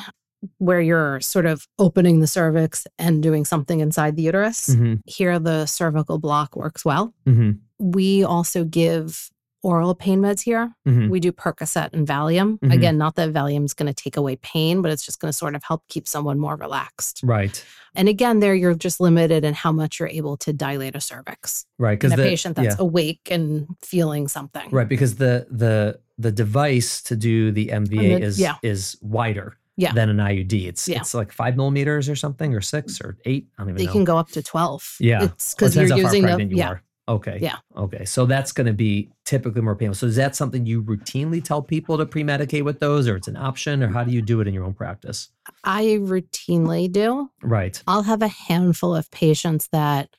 where 0.58 0.80
you're 0.80 1.20
sort 1.20 1.46
of 1.46 1.66
opening 1.78 2.20
the 2.20 2.26
cervix 2.26 2.86
and 2.98 3.22
doing 3.22 3.44
something 3.44 3.80
inside 3.80 4.16
the 4.16 4.22
uterus. 4.22 4.70
Mm-hmm. 4.70 4.94
Here 5.06 5.38
the 5.38 5.66
cervical 5.66 6.18
block 6.18 6.56
works 6.56 6.84
well. 6.84 7.14
Mm-hmm. 7.26 7.52
We 7.78 8.24
also 8.24 8.64
give 8.64 9.30
oral 9.62 9.96
pain 9.96 10.20
meds 10.20 10.42
here. 10.42 10.72
Mm-hmm. 10.86 11.08
We 11.08 11.18
do 11.18 11.32
Percocet 11.32 11.92
and 11.92 12.06
Valium. 12.06 12.58
Mhm. 12.60 12.72
Again, 12.72 12.98
not 12.98 13.16
that 13.16 13.32
Valium's 13.32 13.74
going 13.74 13.92
to 13.92 14.02
take 14.02 14.16
away 14.16 14.36
pain, 14.36 14.80
but 14.80 14.92
it's 14.92 15.04
just 15.04 15.18
going 15.18 15.30
to 15.30 15.36
sort 15.36 15.56
of 15.56 15.62
help 15.64 15.82
keep 15.88 16.06
someone 16.06 16.38
more 16.38 16.54
relaxed. 16.56 17.20
Right. 17.24 17.64
And 17.96 18.08
again, 18.08 18.38
there 18.38 18.54
you're 18.54 18.74
just 18.74 19.00
limited 19.00 19.44
in 19.44 19.54
how 19.54 19.72
much 19.72 19.98
you're 19.98 20.08
able 20.08 20.36
to 20.38 20.52
dilate 20.52 20.94
a 20.94 21.00
cervix 21.00 21.66
Right. 21.78 21.98
Because 21.98 22.12
a 22.12 22.16
the 22.16 22.22
patient 22.22 22.54
that's 22.56 22.76
yeah. 22.76 22.84
awake 22.84 23.28
and 23.30 23.66
feeling 23.82 24.28
something. 24.28 24.68
right 24.70 24.88
because 24.88 25.16
the 25.16 25.46
the 25.50 25.98
the 26.18 26.30
device 26.30 27.02
to 27.02 27.16
do 27.16 27.50
the 27.50 27.68
MVA 27.68 28.20
is 28.20 28.38
yeah. 28.38 28.56
is 28.62 28.96
wider 29.02 29.56
Yeah. 29.76 29.92
than 29.92 30.08
an 30.08 30.16
IUD. 30.18 30.66
It's 30.68 30.88
Yeah. 30.88 30.98
it's 31.00 31.12
like 31.14 31.32
five 31.32 31.56
millimeters 31.56 32.08
or 32.08 32.16
something 32.16 32.54
or 32.54 32.60
six 32.60 33.00
or 33.00 33.16
eight. 33.26 33.46
I 33.58 33.62
don't 33.62 33.70
even 33.70 33.78
They 33.78 33.86
know. 33.86 33.92
can 33.92 34.04
go 34.04 34.16
up 34.18 34.28
to 34.30 34.42
12. 34.42 34.96
Yeah. 35.00 35.18
Well, 35.20 35.28
because 35.28 35.76
you're 35.76 35.84
depends 35.86 35.90
how 35.90 35.96
far 35.96 36.14
using 36.14 36.48
the, 36.48 36.54
you 36.54 36.58
yeah. 36.58 36.68
are. 36.70 36.82
Okay. 37.08 37.38
Yeah. 37.40 37.56
Okay. 37.76 38.04
So 38.04 38.26
that's 38.26 38.50
going 38.50 38.66
to 38.66 38.72
be 38.72 39.10
typically 39.24 39.60
more 39.60 39.76
painful. 39.76 39.94
So 39.94 40.06
is 40.06 40.16
that 40.16 40.34
something 40.34 40.66
you 40.66 40.82
routinely 40.82 41.44
tell 41.44 41.62
people 41.62 41.98
to 41.98 42.06
pre-medicate 42.06 42.64
with 42.64 42.80
those, 42.80 43.06
or 43.06 43.14
it's 43.14 43.28
an 43.28 43.36
option, 43.36 43.80
or 43.82 43.88
how 43.88 44.02
do 44.02 44.10
you 44.10 44.20
do 44.22 44.40
it 44.40 44.48
in 44.48 44.54
your 44.54 44.64
own 44.64 44.74
practice? 44.74 45.28
I 45.62 45.98
routinely 46.00 46.90
do. 46.90 47.30
Right. 47.42 47.80
I'll 47.86 48.02
have 48.02 48.22
a 48.22 48.28
handful 48.28 48.96
of 48.96 49.08
patients 49.12 49.68
that 49.70 50.16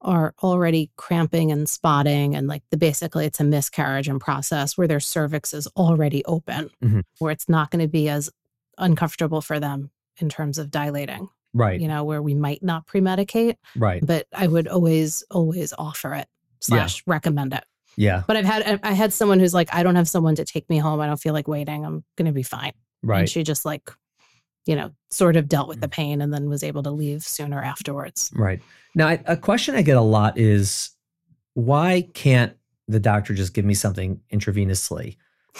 are 0.00 0.34
already 0.42 0.90
cramping 0.96 1.52
and 1.52 1.68
spotting 1.68 2.34
and 2.34 2.48
like 2.48 2.62
the 2.70 2.76
basically 2.76 3.24
it's 3.24 3.38
a 3.38 3.44
miscarriage 3.44 4.08
in 4.08 4.18
process 4.18 4.76
where 4.76 4.88
their 4.88 4.98
cervix 4.98 5.54
is 5.54 5.68
already 5.76 6.24
open 6.24 6.70
Mhm. 6.82 7.02
where 7.20 7.30
it's 7.30 7.48
not 7.48 7.70
going 7.70 7.82
to 7.82 7.86
be 7.88 8.08
as 8.08 8.28
uncomfortable 8.78 9.40
for 9.40 9.60
them 9.60 9.90
in 10.18 10.28
terms 10.28 10.58
of 10.58 10.70
dilating. 10.70 11.28
Right. 11.54 11.80
You 11.80 11.88
know, 11.88 12.04
where 12.04 12.22
we 12.22 12.34
might 12.34 12.62
not 12.62 12.86
pre-medicate. 12.86 13.56
Right. 13.76 14.04
But 14.04 14.26
I 14.32 14.46
would 14.46 14.68
always, 14.68 15.22
always 15.30 15.74
offer 15.76 16.14
it 16.14 16.26
slash 16.60 16.98
yeah. 16.98 17.12
recommend 17.12 17.52
it. 17.52 17.64
Yeah. 17.96 18.22
But 18.26 18.36
I've 18.36 18.46
had 18.46 18.80
I 18.82 18.92
had 18.92 19.12
someone 19.12 19.38
who's 19.38 19.52
like, 19.52 19.68
I 19.74 19.82
don't 19.82 19.96
have 19.96 20.08
someone 20.08 20.34
to 20.36 20.44
take 20.44 20.68
me 20.70 20.78
home. 20.78 21.00
I 21.00 21.06
don't 21.06 21.20
feel 21.20 21.34
like 21.34 21.48
waiting. 21.48 21.84
I'm 21.84 22.04
gonna 22.16 22.32
be 22.32 22.42
fine. 22.42 22.72
Right. 23.02 23.20
And 23.20 23.28
she 23.28 23.42
just 23.42 23.64
like, 23.64 23.90
you 24.64 24.76
know, 24.76 24.92
sort 25.10 25.36
of 25.36 25.48
dealt 25.48 25.68
with 25.68 25.80
the 25.80 25.88
mm. 25.88 25.92
pain 25.92 26.22
and 26.22 26.32
then 26.32 26.48
was 26.48 26.62
able 26.62 26.82
to 26.84 26.90
leave 26.90 27.22
sooner 27.22 27.62
afterwards. 27.62 28.30
Right. 28.34 28.62
Now, 28.94 29.18
a 29.26 29.36
question 29.36 29.74
I 29.74 29.82
get 29.82 29.96
a 29.96 30.02
lot 30.02 30.38
is 30.38 30.90
why 31.54 32.08
can't 32.14 32.56
the 32.88 33.00
doctor 33.00 33.34
just 33.34 33.54
give 33.54 33.64
me 33.64 33.74
something 33.74 34.20
intravenously? 34.32 35.16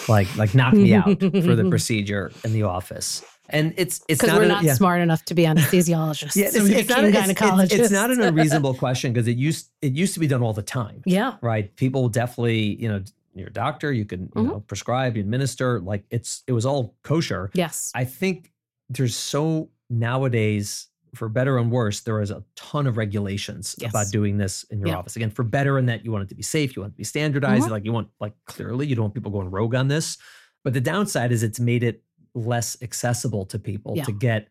Like 0.09 0.35
like 0.37 0.55
knock 0.55 0.75
me 0.75 0.95
out 0.95 1.21
for 1.21 1.55
the 1.55 1.67
procedure 1.69 2.33
in 2.45 2.53
the 2.53 2.63
office. 2.65 3.25
And 3.49 3.75
it's 3.77 4.03
it's 4.09 4.21
because 4.21 4.39
we're 4.39 4.47
not 4.47 4.63
yeah. 4.63 4.75
smart 4.75 5.03
enough 5.03 5.25
to 5.27 5.35
be 5.35 5.43
anesthesiologists. 5.47 6.35
yeah, 6.37 6.47
it's, 6.47 6.57
it's, 6.57 6.89
not, 6.89 7.05
it's, 7.05 7.75
it's, 7.75 7.91
not 7.91 8.11
an 8.11 8.21
unreasonable 8.23 8.75
question 8.75 9.13
because 9.13 9.29
it 9.29 9.37
used 9.37 9.71
it 9.83 9.93
used 9.93 10.15
to 10.15 10.21
be 10.21 10.27
done 10.27 10.43
all 10.43 10.55
the 10.55 10.63
time. 10.63 11.03
Yeah, 11.05 11.37
right. 11.43 11.75
People 11.77 12.09
definitely, 12.09 12.81
you 12.81 12.89
know, 12.89 13.03
your 13.35 13.51
doctor, 13.51 13.93
you 13.93 14.05
can 14.05 14.23
you 14.23 14.29
mm-hmm. 14.29 14.49
know 14.49 14.61
prescribe, 14.61 15.17
you 15.17 15.21
administer. 15.23 15.81
Like 15.81 16.05
it's 16.11 16.43
it 16.47 16.53
was 16.53 16.65
all 16.65 16.97
kosher. 17.03 17.51
Yes, 17.53 17.93
I 17.95 18.05
think 18.05 18.53
there's 18.89 19.17
so 19.17 19.69
nowadays 19.91 20.89
for 21.15 21.29
better 21.29 21.59
and 21.59 21.71
worse, 21.71 22.01
there 22.01 22.21
is 22.21 22.31
a 22.31 22.43
ton 22.57 22.87
of 22.87 22.97
regulations 22.97 23.75
yes. 23.79 23.91
about 23.91 24.11
doing 24.11 24.39
this 24.39 24.65
in 24.65 24.79
your 24.79 24.89
yeah. 24.89 24.97
office. 24.97 25.17
Again, 25.17 25.31
for 25.31 25.43
better 25.43 25.79
in 25.79 25.87
that 25.87 26.05
you 26.05 26.13
want 26.13 26.25
it 26.25 26.29
to 26.31 26.35
be 26.35 26.43
safe, 26.43 26.75
you 26.75 26.83
want 26.83 26.93
it 26.93 26.95
to 26.95 26.99
be 26.99 27.05
standardized, 27.05 27.65
mm-hmm. 27.65 27.73
like 27.73 27.85
you 27.85 27.93
want 27.93 28.09
like 28.21 28.33
clearly 28.47 28.87
you 28.87 28.95
don't 28.95 29.05
want 29.05 29.15
people 29.15 29.31
going 29.31 29.51
rogue 29.51 29.75
on 29.75 29.89
this. 29.89 30.17
But 30.65 30.73
the 30.75 30.81
downside 30.81 31.33
is 31.33 31.43
it's 31.43 31.61
made 31.61 31.83
it 31.83 32.03
less 32.35 32.77
accessible 32.83 33.45
to 33.47 33.59
people 33.59 33.95
yeah. 33.97 34.05
to 34.05 34.13
get 34.13 34.49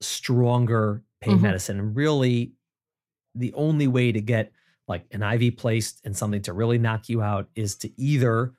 stronger 0.00 1.02
pain 1.20 1.34
mm-hmm. 1.34 1.42
medicine. 1.42 1.78
And 1.78 1.94
really 1.94 2.52
the 3.34 3.52
only 3.54 3.86
way 3.86 4.12
to 4.12 4.20
get 4.20 4.52
like 4.88 5.04
an 5.10 5.22
IV 5.22 5.56
placed 5.56 6.00
and 6.04 6.16
something 6.16 6.42
to 6.42 6.52
really 6.52 6.78
knock 6.78 7.08
you 7.08 7.20
out 7.22 7.48
is 7.54 7.74
to 7.76 8.00
either 8.00 8.54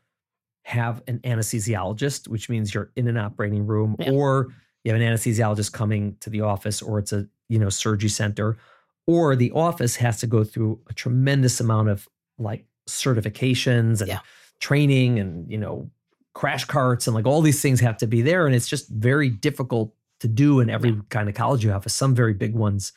have 0.63 1.01
an 1.07 1.19
anesthesiologist, 1.19 2.27
which 2.27 2.49
means 2.49 2.73
you're 2.73 2.91
in 2.95 3.07
an 3.07 3.17
operating 3.17 3.65
room, 3.65 3.95
yeah. 3.99 4.11
or 4.11 4.47
you 4.87 4.93
have 4.93 5.01
an 5.01 5.13
anesthesiologist 5.13 5.73
coming 5.73 6.15
to 6.21 6.29
the 6.29 6.41
office, 6.41 6.81
or 6.81 6.97
it's 6.97 7.11
a 7.11 7.27
you 7.49 7.59
know 7.59 7.69
surgery 7.69 8.09
center, 8.09 8.57
or 9.05 9.35
the 9.35 9.51
office 9.51 9.97
has 9.97 10.19
to 10.21 10.27
go 10.27 10.43
through 10.45 10.79
a 10.89 10.93
tremendous 10.93 11.59
amount 11.59 11.89
of 11.89 12.07
like 12.39 12.65
certifications 12.87 13.99
and 13.99 14.07
yeah. 14.07 14.19
training 14.61 15.19
and 15.19 15.51
you 15.51 15.57
know 15.57 15.89
crash 16.33 16.63
carts 16.63 17.05
and 17.05 17.15
like 17.15 17.25
all 17.25 17.41
these 17.41 17.61
things 17.61 17.79
have 17.81 17.97
to 17.97 18.07
be 18.07 18.21
there 18.21 18.45
and 18.45 18.55
it's 18.55 18.67
just 18.67 18.87
very 18.89 19.27
difficult 19.29 19.93
to 20.19 20.27
do 20.27 20.59
in 20.59 20.69
every 20.69 20.93
gynecologist 20.93 21.75
office. 21.75 21.93
Some 21.93 22.15
very 22.15 22.33
big 22.33 22.53
ones 22.53 22.93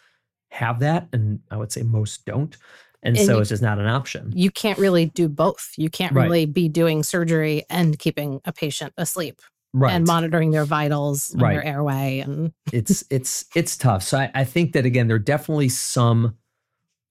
have 0.50 0.80
that 0.80 1.08
and 1.12 1.38
i 1.52 1.56
would 1.56 1.70
say 1.70 1.80
most 1.82 2.24
don't 2.24 2.56
and, 3.02 3.16
and 3.16 3.24
so 3.24 3.34
you, 3.36 3.40
it's 3.40 3.48
just 3.48 3.62
not 3.62 3.78
an 3.78 3.86
option. 3.86 4.32
you 4.34 4.50
can't 4.50 4.78
really 4.78 5.06
do 5.06 5.26
both. 5.26 5.72
You 5.78 5.88
can't 5.88 6.12
right. 6.12 6.24
really 6.24 6.44
be 6.44 6.68
doing 6.68 7.02
surgery 7.02 7.64
and 7.70 7.98
keeping 7.98 8.42
a 8.44 8.52
patient 8.52 8.92
asleep 8.98 9.40
right. 9.72 9.92
and 9.92 10.06
monitoring 10.06 10.50
their 10.50 10.64
vitals 10.64 11.32
and 11.32 11.42
right. 11.42 11.54
their 11.54 11.64
airway 11.64 12.20
and 12.20 12.52
it's 12.72 13.04
it's 13.10 13.46
it's 13.54 13.76
tough 13.76 14.02
so 14.02 14.18
I, 14.18 14.30
I 14.34 14.44
think 14.44 14.72
that 14.72 14.84
again 14.84 15.06
there 15.06 15.16
are 15.16 15.20
definitely 15.20 15.68
some 15.68 16.36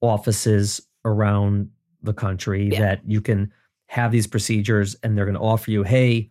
offices 0.02 0.82
around 1.06 1.69
the 2.02 2.13
country 2.13 2.69
yeah. 2.72 2.80
that 2.80 3.02
you 3.06 3.22
can 3.22 3.52
have 3.88 4.12
these 4.12 4.28
procedures 4.28 4.95
and 5.04 5.17
they're 5.17 5.26
going 5.26 5.36
to 5.36 5.41
offer 5.41 5.72
you, 5.72 5.84
hey, 5.84 6.30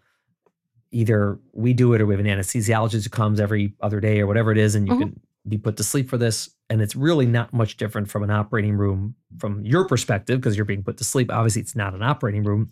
either 0.90 1.38
we 1.52 1.72
do 1.72 1.92
it 1.92 2.00
or 2.00 2.06
we 2.06 2.14
have 2.14 2.24
an 2.24 2.26
anesthesiologist 2.26 3.04
who 3.04 3.10
comes 3.10 3.40
every 3.40 3.74
other 3.80 4.00
day 4.00 4.20
or 4.20 4.26
whatever 4.26 4.52
it 4.52 4.58
is, 4.58 4.74
and 4.74 4.86
you 4.86 4.94
mm-hmm. 4.94 5.02
can 5.02 5.20
be 5.48 5.58
put 5.58 5.76
to 5.76 5.84
sleep 5.84 6.08
for 6.08 6.16
this. 6.16 6.48
And 6.70 6.80
it's 6.80 6.96
really 6.96 7.26
not 7.26 7.52
much 7.52 7.76
different 7.76 8.08
from 8.08 8.22
an 8.22 8.30
operating 8.30 8.76
room 8.76 9.14
from 9.38 9.64
your 9.64 9.86
perspective 9.86 10.40
because 10.40 10.56
you're 10.56 10.64
being 10.64 10.84
put 10.84 10.96
to 10.98 11.04
sleep. 11.04 11.30
Obviously, 11.32 11.60
it's 11.62 11.76
not 11.76 11.94
an 11.94 12.02
operating 12.02 12.44
room, 12.44 12.70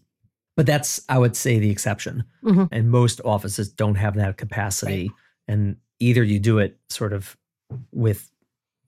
but 0.57 0.66
that's, 0.66 1.03
I 1.09 1.19
would 1.19 1.37
say, 1.37 1.59
the 1.59 1.71
exception. 1.71 2.25
Mm-hmm. 2.42 2.64
And 2.73 2.90
most 2.90 3.21
offices 3.25 3.69
don't 3.69 3.95
have 3.97 4.16
that 4.16 4.37
capacity. 4.37 5.09
Right. 5.09 5.11
And 5.49 5.77
either 6.01 6.25
you 6.25 6.38
do 6.38 6.59
it 6.59 6.79
sort 6.88 7.12
of 7.12 7.37
with, 7.92 8.31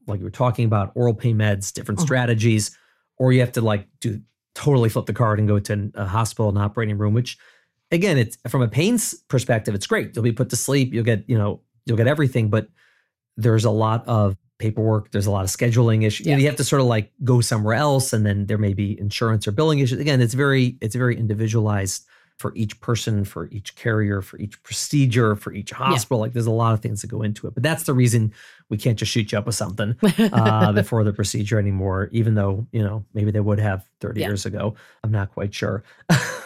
like 0.07 0.19
you 0.19 0.25
were 0.25 0.31
talking 0.31 0.65
about, 0.65 0.93
oral 0.95 1.15
pain 1.15 1.37
meds, 1.37 1.73
different 1.73 1.99
mm-hmm. 1.99 2.07
strategies, 2.07 2.77
or 3.19 3.33
you 3.33 3.41
have 3.41 3.53
to 3.53 3.61
like 3.61 3.87
do 4.01 4.21
totally 4.55 4.89
flip 4.89 5.07
the 5.07 5.13
card 5.13 5.39
and 5.39 5.47
go 5.47 5.59
to 5.59 5.91
a 5.95 6.07
hospital 6.07 6.49
and 6.49 6.59
operating 6.59 6.99
room, 6.99 7.15
which 7.15 7.39
again, 7.91 8.19
it's 8.19 8.37
from 8.49 8.63
a 8.63 8.69
pain 8.69 8.99
perspective, 9.29 9.75
it's 9.75 9.87
great. 9.87 10.15
You'll 10.15 10.23
be 10.23 10.33
put 10.33 10.51
to 10.51 10.57
sleep, 10.57 10.93
you'll 10.93 11.05
get, 11.05 11.25
you 11.29 11.39
know, 11.39 11.61
you'll 11.87 11.97
get 11.97 12.07
everything, 12.07 12.49
but 12.49 12.69
there's 13.37 13.65
a 13.65 13.71
lot 13.71 14.07
of 14.09 14.37
paperwork, 14.59 15.11
there's 15.13 15.27
a 15.27 15.31
lot 15.31 15.45
of 15.45 15.51
scheduling 15.51 16.05
issues. 16.05 16.27
Yeah. 16.27 16.33
You, 16.33 16.37
know, 16.37 16.41
you 16.43 16.47
have 16.49 16.57
to 16.57 16.65
sort 16.65 16.81
of 16.81 16.87
like 16.87 17.13
go 17.25 17.41
somewhere 17.41 17.75
else 17.75 18.13
and 18.13 18.27
then 18.27 18.47
there 18.47 18.59
may 18.59 18.75
be 18.75 18.99
insurance 18.99 19.47
or 19.47 19.53
billing 19.53 19.79
issues. 19.79 19.99
Again, 19.99 20.21
it's 20.21 20.35
very, 20.35 20.77
it's 20.81 20.95
very 20.95 21.17
individualized 21.17 22.05
for 22.39 22.55
each 22.55 22.81
person, 22.81 23.25
for 23.25 23.49
each 23.49 23.75
carrier, 23.75 24.23
for 24.23 24.39
each 24.39 24.63
procedure, 24.63 25.35
for 25.35 25.53
each 25.53 25.73
hospital. 25.73 26.19
Yeah. 26.19 26.23
Like 26.23 26.33
there's 26.33 26.47
a 26.47 26.53
lot 26.53 26.73
of 26.73 26.81
things 26.81 27.03
that 27.03 27.09
go 27.09 27.23
into 27.23 27.49
it. 27.49 27.55
But 27.55 27.65
that's 27.65 27.83
the 27.83 27.95
reason 27.95 28.33
we 28.69 28.77
can't 28.77 28.97
just 28.97 29.11
shoot 29.11 29.33
you 29.33 29.39
up 29.39 29.47
with 29.47 29.57
something 29.57 29.97
uh, 30.33 30.73
before 30.73 31.03
the 31.03 31.13
procedure 31.13 31.59
anymore, 31.59 32.09
even 32.13 32.35
though, 32.35 32.67
you 32.71 32.83
know, 32.83 33.05
maybe 33.13 33.33
they 33.33 33.41
would 33.41 33.59
have 33.59 33.85
30 34.01 34.21
yeah. 34.21 34.27
years 34.29 34.47
ago. 34.47 34.77
I'm 35.03 35.11
not 35.11 35.33
quite 35.33 35.53
sure. 35.53 35.83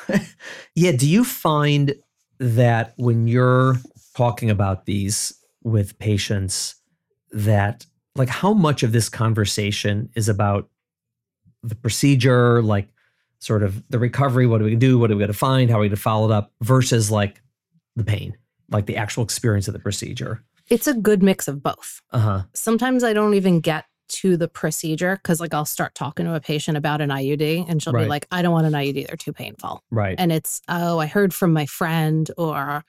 yeah. 0.74 0.92
Do 0.92 1.08
you 1.08 1.24
find 1.24 1.94
that 2.38 2.94
when 2.96 3.28
you're 3.28 3.76
talking 4.16 4.50
about 4.50 4.86
these 4.86 5.34
with 5.62 5.98
patients, 5.98 6.76
that 7.32 7.86
like 8.16 8.28
how 8.28 8.52
much 8.52 8.82
of 8.82 8.92
this 8.92 9.08
conversation 9.08 10.10
is 10.14 10.28
about 10.28 10.68
the 11.62 11.74
procedure, 11.74 12.62
like 12.62 12.88
sort 13.38 13.62
of 13.62 13.82
the 13.88 13.98
recovery, 13.98 14.46
what 14.46 14.58
do 14.58 14.64
we 14.64 14.76
do, 14.76 14.98
what 14.98 15.10
are 15.10 15.14
we 15.14 15.20
going 15.20 15.32
to 15.32 15.38
find, 15.38 15.70
how 15.70 15.78
are 15.78 15.80
we 15.80 15.88
going 15.88 15.96
to 15.96 16.02
follow 16.02 16.30
it 16.30 16.32
up, 16.32 16.52
versus 16.60 17.10
like 17.10 17.40
the 17.96 18.04
pain, 18.04 18.36
like 18.70 18.86
the 18.86 18.96
actual 18.96 19.24
experience 19.24 19.66
of 19.68 19.72
the 19.72 19.80
procedure? 19.80 20.42
It's 20.68 20.86
a 20.86 20.94
good 20.94 21.22
mix 21.22 21.48
of 21.48 21.62
both. 21.62 22.00
Uh-huh. 22.12 22.42
Sometimes 22.54 23.04
I 23.04 23.12
don't 23.12 23.34
even 23.34 23.60
get 23.60 23.84
to 24.08 24.36
the 24.36 24.48
procedure 24.48 25.16
because 25.16 25.40
like 25.40 25.54
I'll 25.54 25.64
start 25.64 25.94
talking 25.94 26.26
to 26.26 26.34
a 26.34 26.40
patient 26.40 26.76
about 26.76 27.00
an 27.00 27.10
IUD 27.10 27.68
and 27.68 27.82
she'll 27.82 27.92
right. 27.92 28.04
be 28.04 28.08
like, 28.08 28.26
I 28.30 28.42
don't 28.42 28.52
want 28.52 28.66
an 28.66 28.72
IUD, 28.74 29.06
they're 29.06 29.16
too 29.16 29.32
painful. 29.32 29.82
Right. 29.90 30.14
And 30.18 30.30
it's, 30.30 30.60
oh, 30.68 30.98
I 30.98 31.06
heard 31.06 31.32
from 31.34 31.52
my 31.52 31.66
friend 31.66 32.30
or 32.36 32.84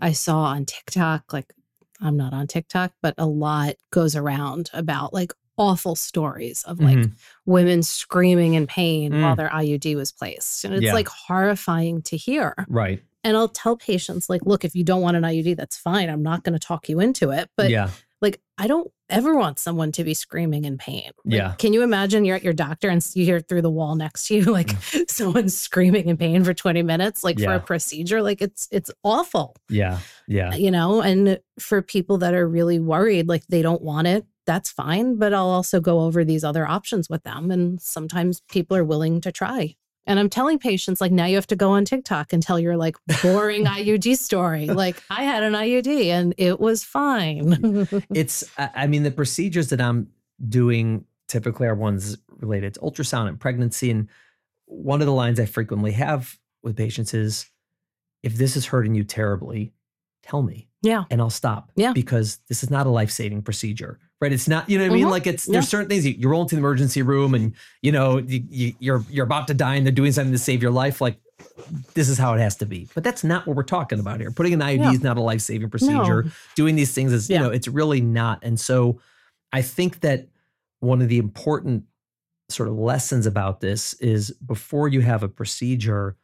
I 0.00 0.12
saw 0.12 0.40
on 0.40 0.64
TikTok, 0.64 1.32
like 1.32 1.52
I'm 2.04 2.16
not 2.16 2.32
on 2.32 2.46
TikTok, 2.46 2.92
but 3.02 3.14
a 3.18 3.26
lot 3.26 3.74
goes 3.90 4.14
around 4.14 4.70
about 4.72 5.12
like 5.12 5.32
awful 5.56 5.94
stories 5.94 6.64
of 6.64 6.80
like 6.80 6.98
mm-hmm. 6.98 7.12
women 7.46 7.82
screaming 7.82 8.54
in 8.54 8.66
pain 8.66 9.12
mm. 9.12 9.22
while 9.22 9.36
their 9.36 9.48
IUD 9.48 9.96
was 9.96 10.12
placed. 10.12 10.64
And 10.64 10.74
it's 10.74 10.84
yeah. 10.84 10.92
like 10.92 11.08
horrifying 11.08 12.02
to 12.02 12.16
hear. 12.16 12.54
Right. 12.68 13.02
And 13.22 13.36
I'll 13.38 13.48
tell 13.48 13.76
patients, 13.76 14.28
like, 14.28 14.42
look, 14.44 14.66
if 14.66 14.74
you 14.74 14.84
don't 14.84 15.00
want 15.00 15.16
an 15.16 15.22
IUD, 15.22 15.56
that's 15.56 15.78
fine. 15.78 16.10
I'm 16.10 16.22
not 16.22 16.44
going 16.44 16.52
to 16.52 16.58
talk 16.58 16.90
you 16.90 17.00
into 17.00 17.30
it. 17.30 17.48
But 17.56 17.70
yeah. 17.70 17.88
Like, 18.20 18.40
I 18.56 18.66
don't 18.66 18.90
ever 19.10 19.36
want 19.36 19.58
someone 19.58 19.92
to 19.92 20.04
be 20.04 20.14
screaming 20.14 20.64
in 20.64 20.78
pain. 20.78 21.10
Like, 21.24 21.34
yeah. 21.34 21.54
Can 21.58 21.72
you 21.72 21.82
imagine 21.82 22.24
you're 22.24 22.36
at 22.36 22.44
your 22.44 22.52
doctor 22.52 22.88
and 22.88 23.04
you 23.14 23.24
hear 23.24 23.40
through 23.40 23.62
the 23.62 23.70
wall 23.70 23.96
next 23.96 24.28
to 24.28 24.36
you, 24.36 24.42
like 24.52 24.68
mm. 24.68 25.10
someone 25.10 25.48
screaming 25.48 26.08
in 26.08 26.16
pain 26.16 26.44
for 26.44 26.54
20 26.54 26.82
minutes, 26.82 27.24
like 27.24 27.38
yeah. 27.38 27.46
for 27.46 27.54
a 27.54 27.60
procedure? 27.60 28.22
Like 28.22 28.40
it's 28.40 28.68
it's 28.70 28.90
awful. 29.02 29.56
Yeah. 29.68 29.98
Yeah. 30.26 30.54
You 30.54 30.70
know, 30.70 31.02
and 31.02 31.40
for 31.58 31.82
people 31.82 32.18
that 32.18 32.34
are 32.34 32.48
really 32.48 32.78
worried, 32.78 33.28
like 33.28 33.46
they 33.48 33.62
don't 33.62 33.82
want 33.82 34.06
it, 34.06 34.26
that's 34.46 34.70
fine. 34.70 35.16
But 35.16 35.34
I'll 35.34 35.48
also 35.48 35.80
go 35.80 36.00
over 36.00 36.24
these 36.24 36.44
other 36.44 36.66
options 36.66 37.08
with 37.08 37.22
them. 37.24 37.50
And 37.50 37.80
sometimes 37.80 38.40
people 38.50 38.76
are 38.76 38.84
willing 38.84 39.20
to 39.22 39.32
try. 39.32 39.76
And 40.06 40.18
I'm 40.18 40.28
telling 40.28 40.58
patients, 40.58 41.00
like, 41.00 41.12
now 41.12 41.26
you 41.26 41.36
have 41.36 41.46
to 41.48 41.56
go 41.56 41.70
on 41.70 41.84
TikTok 41.84 42.32
and 42.32 42.42
tell 42.42 42.58
your 42.58 42.76
like 42.76 42.96
boring 43.22 43.64
IUD 43.66 44.18
story. 44.18 44.66
Like, 44.66 45.02
I 45.10 45.24
had 45.24 45.42
an 45.42 45.54
IUD 45.54 46.06
and 46.06 46.34
it 46.36 46.60
was 46.60 46.84
fine. 46.84 47.88
it's, 48.14 48.44
I 48.58 48.86
mean, 48.86 49.02
the 49.02 49.10
procedures 49.10 49.70
that 49.70 49.80
I'm 49.80 50.08
doing 50.46 51.04
typically 51.28 51.66
are 51.66 51.74
ones 51.74 52.18
related 52.28 52.74
to 52.74 52.80
ultrasound 52.80 53.28
and 53.28 53.40
pregnancy. 53.40 53.90
And 53.90 54.08
one 54.66 55.00
of 55.00 55.06
the 55.06 55.12
lines 55.12 55.40
I 55.40 55.46
frequently 55.46 55.92
have 55.92 56.38
with 56.62 56.76
patients 56.76 57.14
is 57.14 57.50
if 58.22 58.34
this 58.34 58.56
is 58.56 58.66
hurting 58.66 58.94
you 58.94 59.04
terribly, 59.04 59.72
tell 60.22 60.42
me. 60.42 60.68
Yeah. 60.82 61.04
And 61.10 61.20
I'll 61.20 61.30
stop. 61.30 61.70
Yeah. 61.76 61.92
Because 61.92 62.38
this 62.48 62.62
is 62.62 62.70
not 62.70 62.86
a 62.86 62.90
life 62.90 63.10
saving 63.10 63.42
procedure 63.42 63.98
right? 64.24 64.32
It's 64.32 64.48
not, 64.48 64.68
you 64.68 64.78
know 64.78 64.84
what 64.84 64.90
I 64.90 64.94
mean? 64.94 65.04
Mm-hmm. 65.04 65.10
Like 65.10 65.26
it's, 65.26 65.44
there's 65.46 65.68
certain 65.68 65.88
things 65.88 66.04
you, 66.04 66.14
you 66.18 66.28
roll 66.28 66.42
into 66.42 66.56
the 66.56 66.60
emergency 66.60 67.02
room 67.02 67.34
and, 67.34 67.54
you 67.82 67.92
know, 67.92 68.18
you, 68.18 68.74
you're, 68.80 69.04
you're 69.10 69.24
about 69.24 69.46
to 69.48 69.54
die 69.54 69.76
and 69.76 69.86
they're 69.86 69.92
doing 69.92 70.12
something 70.12 70.32
to 70.32 70.38
save 70.38 70.62
your 70.62 70.72
life. 70.72 71.00
Like 71.00 71.18
this 71.94 72.08
is 72.08 72.18
how 72.18 72.34
it 72.34 72.40
has 72.40 72.56
to 72.56 72.66
be. 72.66 72.88
But 72.94 73.04
that's 73.04 73.22
not 73.22 73.46
what 73.46 73.56
we're 73.56 73.62
talking 73.62 74.00
about 74.00 74.20
here. 74.20 74.30
Putting 74.30 74.54
an 74.54 74.60
IUD 74.60 74.78
yeah. 74.78 74.92
is 74.92 75.02
not 75.02 75.16
a 75.16 75.20
life 75.20 75.42
saving 75.42 75.70
procedure. 75.70 76.22
No. 76.22 76.30
Doing 76.56 76.74
these 76.74 76.92
things 76.92 77.12
is, 77.12 77.28
yeah. 77.28 77.36
you 77.36 77.44
know, 77.44 77.50
it's 77.50 77.68
really 77.68 78.00
not. 78.00 78.38
And 78.42 78.58
so 78.58 79.00
I 79.52 79.62
think 79.62 80.00
that 80.00 80.26
one 80.80 81.02
of 81.02 81.08
the 81.08 81.18
important 81.18 81.84
sort 82.48 82.68
of 82.68 82.76
lessons 82.76 83.26
about 83.26 83.60
this 83.60 83.94
is 83.94 84.30
before 84.46 84.88
you 84.88 85.00
have 85.02 85.22
a 85.22 85.28
procedure 85.28 86.16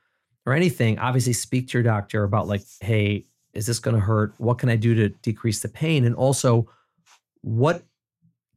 or 0.47 0.53
anything, 0.55 0.99
obviously 0.99 1.33
speak 1.33 1.69
to 1.69 1.79
your 1.79 1.83
doctor 1.83 2.25
about 2.25 2.49
like, 2.49 2.63
hey, 2.81 3.27
Is 3.53 3.67
this 3.67 3.81
going 3.81 3.97
to 3.97 4.01
hurt? 4.01 4.35
What 4.39 4.59
can 4.59 4.69
I 4.69 4.77
do 4.77 4.95
to 4.95 5.09
decrease 5.23 5.61
the 5.61 5.69
pain? 5.69 6.05
And 6.05 6.15
also, 6.15 6.69
what 7.43 7.83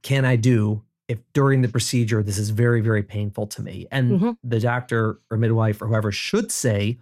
can 0.03 0.25
I 0.25 0.35
do 0.35 0.83
if 1.07 1.19
during 1.33 1.61
the 1.61 1.67
procedure 1.67 2.21
this 2.23 2.37
is 2.37 2.51
very, 2.51 2.81
very 2.81 3.03
painful 3.03 3.47
to 3.47 3.61
me? 3.61 3.87
And 3.91 4.11
mm-hmm. 4.11 4.31
the 4.43 4.59
doctor 4.59 5.19
or 5.31 5.37
midwife 5.37 5.81
or 5.81 5.87
whoever 5.87 6.11
should 6.11 6.51
say, 6.51 6.99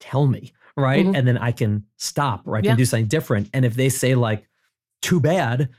tell 0.00 0.26
me, 0.26 0.52
right? 0.76 1.04
Mm-hmm. 1.04 1.14
And 1.14 1.26
then 1.26 1.38
I 1.38 1.52
can 1.52 1.84
stop 1.96 2.46
or 2.46 2.56
I 2.56 2.60
can 2.60 2.70
yeah. 2.70 2.76
do 2.76 2.84
something 2.84 3.06
different. 3.06 3.48
And 3.54 3.64
if 3.64 3.74
they 3.74 3.88
say, 3.88 4.14
like, 4.14 4.46
too 5.00 5.20
bad, 5.20 5.70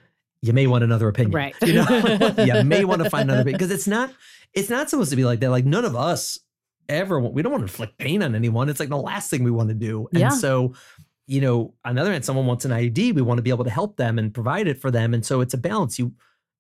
you 0.42 0.54
may 0.54 0.68
want 0.68 0.84
another 0.84 1.08
opinion. 1.08 1.34
Right. 1.34 1.56
You 1.62 1.74
know, 1.74 2.34
you 2.38 2.64
may 2.64 2.86
want 2.86 3.04
to 3.04 3.10
find 3.10 3.30
another 3.30 3.44
because 3.44 3.72
it's 3.72 3.88
not, 3.88 4.14
it's 4.54 4.70
not 4.70 4.90
supposed 4.90 5.10
to 5.10 5.16
be 5.16 5.26
like 5.26 5.40
that. 5.42 5.50
Like 5.50 5.66
none 5.66 5.86
of 5.86 5.96
us 5.96 6.40
ever, 6.88 7.20
we 7.20 7.42
don't 7.42 7.52
want 7.52 7.62
to 7.62 7.66
inflict 7.66 7.98
pain 7.98 8.22
on 8.22 8.36
anyone. 8.36 8.70
It's 8.70 8.80
like 8.80 8.90
the 8.90 8.98
last 8.98 9.30
thing 9.30 9.44
we 9.44 9.52
want 9.52 9.70
to 9.70 9.76
do. 9.76 10.08
And 10.12 10.20
yeah. 10.20 10.30
so, 10.30 10.74
you 11.28 11.42
know, 11.42 11.74
on 11.84 11.96
the 11.96 12.02
other 12.02 12.12
hand, 12.12 12.24
someone 12.24 12.46
wants 12.46 12.66
an 12.66 12.72
IUD, 12.72 13.16
we 13.16 13.22
want 13.22 13.40
to 13.40 13.42
be 13.42 13.50
able 13.50 13.64
to 13.64 13.72
help 13.72 13.98
them 13.98 14.20
and 14.20 14.34
provide 14.34 14.68
it 14.68 14.80
for 14.80 14.92
them. 14.92 15.14
And 15.14 15.26
so 15.26 15.42
it's 15.42 15.56
a 15.56 15.58
balance. 15.58 15.98
You, 15.98 16.14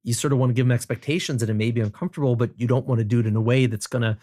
you 0.06 0.14
sort 0.14 0.32
of 0.32 0.40
want 0.40 0.52
to 0.52 0.54
give 0.54 0.68
them 0.68 0.72
expectations 0.72 1.42
and 1.42 1.50
it 1.50 1.56
may 1.56 1.72
be 1.72 1.82
uncomfortable, 1.82 2.36
but 2.36 2.52
you 2.58 2.68
don't 2.68 2.86
want 2.86 3.00
to 3.00 3.06
do 3.06 3.20
it 3.20 3.26
in 3.26 3.36
a 3.36 3.42
way 3.42 3.66
that's 3.66 3.88
going 3.88 4.04
to, 4.04 4.16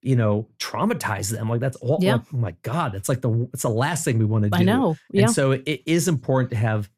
you 0.00 0.16
know, 0.16 0.48
traumatize 0.58 1.30
them. 1.30 1.50
Like 1.50 1.60
that's 1.60 1.76
all. 1.76 1.98
Yeah. 2.00 2.18
oh 2.32 2.36
my 2.36 2.54
God, 2.62 2.92
that's 2.94 3.08
like 3.08 3.20
the 3.20 3.48
it's 3.52 3.62
the 3.62 3.68
last 3.68 4.02
thing 4.04 4.18
we 4.18 4.24
want 4.24 4.44
to 4.44 4.50
do. 4.50 4.56
I 4.56 4.62
know. 4.62 4.96
Yeah. 5.12 5.24
And 5.24 5.30
so 5.30 5.52
it 5.52 5.82
is 5.84 6.08
important 6.08 6.50
to 6.50 6.56
have 6.56 6.88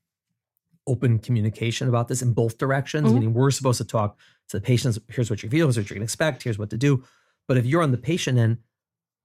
open 0.87 1.18
communication 1.18 1.88
about 1.88 2.07
this 2.07 2.22
in 2.22 2.33
both 2.33 2.59
directions. 2.59 3.07
Mm-hmm. 3.07 3.14
Meaning 3.14 3.35
we're 3.35 3.51
supposed 3.51 3.79
to 3.79 3.85
talk 3.85 4.16
to 4.51 4.57
the 4.57 4.61
patients. 4.61 5.01
Here's 5.09 5.29
what 5.29 5.42
you 5.42 5.51
feel. 5.51 5.66
Here's 5.66 5.77
what 5.77 5.90
you're 5.90 5.96
going 5.96 6.03
to 6.03 6.11
expect. 6.11 6.44
Here's 6.44 6.61
what 6.61 6.70
to 6.70 6.79
do. 6.79 7.03
But 7.48 7.57
if 7.57 7.66
you're 7.66 7.83
on 7.83 7.90
the 7.90 7.98
patient 7.98 8.38
end, 8.38 8.59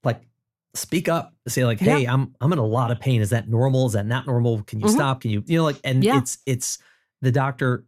like 0.04 0.22
speak 0.74 1.08
up, 1.08 1.36
say 1.48 1.66
like, 1.66 1.80
"Hey, 1.80 2.02
yeah. 2.02 2.14
I'm 2.14 2.34
I'm 2.42 2.52
in 2.52 2.58
a 2.58 2.66
lot 2.66 2.90
of 2.90 3.00
pain. 3.00 3.22
Is 3.22 3.30
that 3.30 3.48
normal? 3.48 3.86
Is 3.86 3.94
that 3.94 4.08
not 4.08 4.26
normal? 4.26 4.64
Can 4.64 4.80
you 4.80 4.88
mm-hmm. 4.88 4.96
stop? 4.96 5.22
Can 5.22 5.30
you 5.30 5.44
you 5.46 5.58
know 5.60 5.66
like?" 5.66 5.80
And 5.84 6.04
yeah. 6.04 6.18
it's 6.18 6.40
it's 6.48 6.80
the 7.22 7.32
doctor 7.32 7.86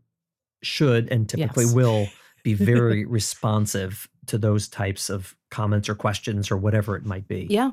should 0.66 1.12
and 1.12 1.30
typically 1.30 1.66
yes. 1.66 1.74
will 1.74 2.08
be 2.44 2.54
very 2.54 3.06
responsive 3.20 4.08
to 4.28 4.38
those 4.38 4.68
types 4.68 5.10
of 5.10 5.36
comments 5.52 5.90
or 5.90 5.96
questions 5.96 6.52
or 6.52 6.58
whatever 6.58 6.96
it 6.96 7.06
might 7.06 7.28
be. 7.28 7.48
Yeah. 7.50 7.72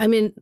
I 0.00 0.06
mean, 0.06 0.32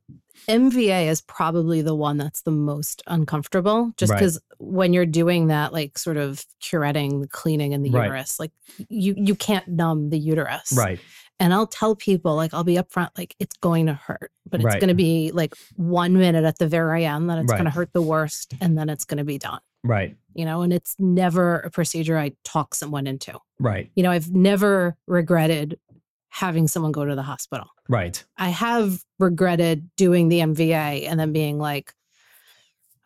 MVA 0.49 1.09
is 1.09 1.23
probably 1.23 1.83
the 1.83 1.95
one 1.95 2.19
that's 2.19 2.43
the 2.43 2.51
most 2.51 3.03
uncomfortable 3.07 3.93
just 3.97 4.13
because 4.13 4.37
right. 4.37 4.69
when 4.69 4.93
you're 4.93 5.07
doing 5.07 5.47
that, 5.49 5.73
like 5.73 5.99
sort 5.99 6.17
of 6.17 6.45
curetting, 6.61 7.31
cleaning 7.31 7.73
in 7.73 7.83
the 7.83 7.91
right. 7.91 8.05
uterus, 8.05 8.39
like 8.39 8.53
you 8.89 9.15
you 9.17 9.35
can't 9.35 9.67
numb 9.67 10.11
the 10.11 10.19
uterus. 10.19 10.73
Right. 10.77 11.01
And 11.39 11.53
I'll 11.53 11.67
tell 11.67 11.95
people, 11.95 12.35
like, 12.35 12.55
I'll 12.55 12.65
be 12.65 12.77
upfront, 12.77 13.11
like, 13.19 13.37
it's 13.39 13.57
going 13.59 13.87
to 13.87 13.95
hurt, 13.95 14.33
but 14.49 14.61
it's 14.61 14.65
right. 14.65 14.81
going 14.81 14.89
to 14.89 14.95
be 14.95 15.33
like 15.33 15.55
one 15.75 16.15
minute 16.15 16.45
at 16.45 16.59
the 16.59 16.67
very 16.67 17.05
end 17.05 17.29
that 17.29 17.39
it's 17.39 17.53
going 17.53 17.65
to 17.67 17.71
hurt 17.71 17.93
the 17.93 18.01
worst, 18.01 18.55
and 18.59 18.79
then 18.79 18.89
it's 18.89 19.05
going 19.05 19.19
to 19.19 19.25
be 19.25 19.37
done. 19.37 19.61
Right. 19.87 20.17
You 20.35 20.45
know, 20.45 20.63
and 20.63 20.73
it's 20.73 20.95
never 20.99 21.61
a 21.61 21.71
procedure 21.71 22.19
I 22.19 22.33
talk 22.45 22.75
someone 22.75 23.07
into. 23.07 23.39
Right. 23.59 23.91
You 23.95 24.03
know, 24.03 24.11
I've 24.11 24.31
never 24.31 24.97
regretted 25.07 25.79
having 26.29 26.69
someone 26.69 26.93
go 26.93 27.05
to 27.05 27.15
the 27.15 27.23
hospital. 27.23 27.67
Right. 27.89 28.23
I 28.37 28.51
have 28.51 29.03
regretted 29.19 29.89
doing 29.97 30.29
the 30.29 30.41
MVA 30.41 31.09
and 31.09 31.19
then 31.19 31.33
being 31.33 31.59
like, 31.59 31.95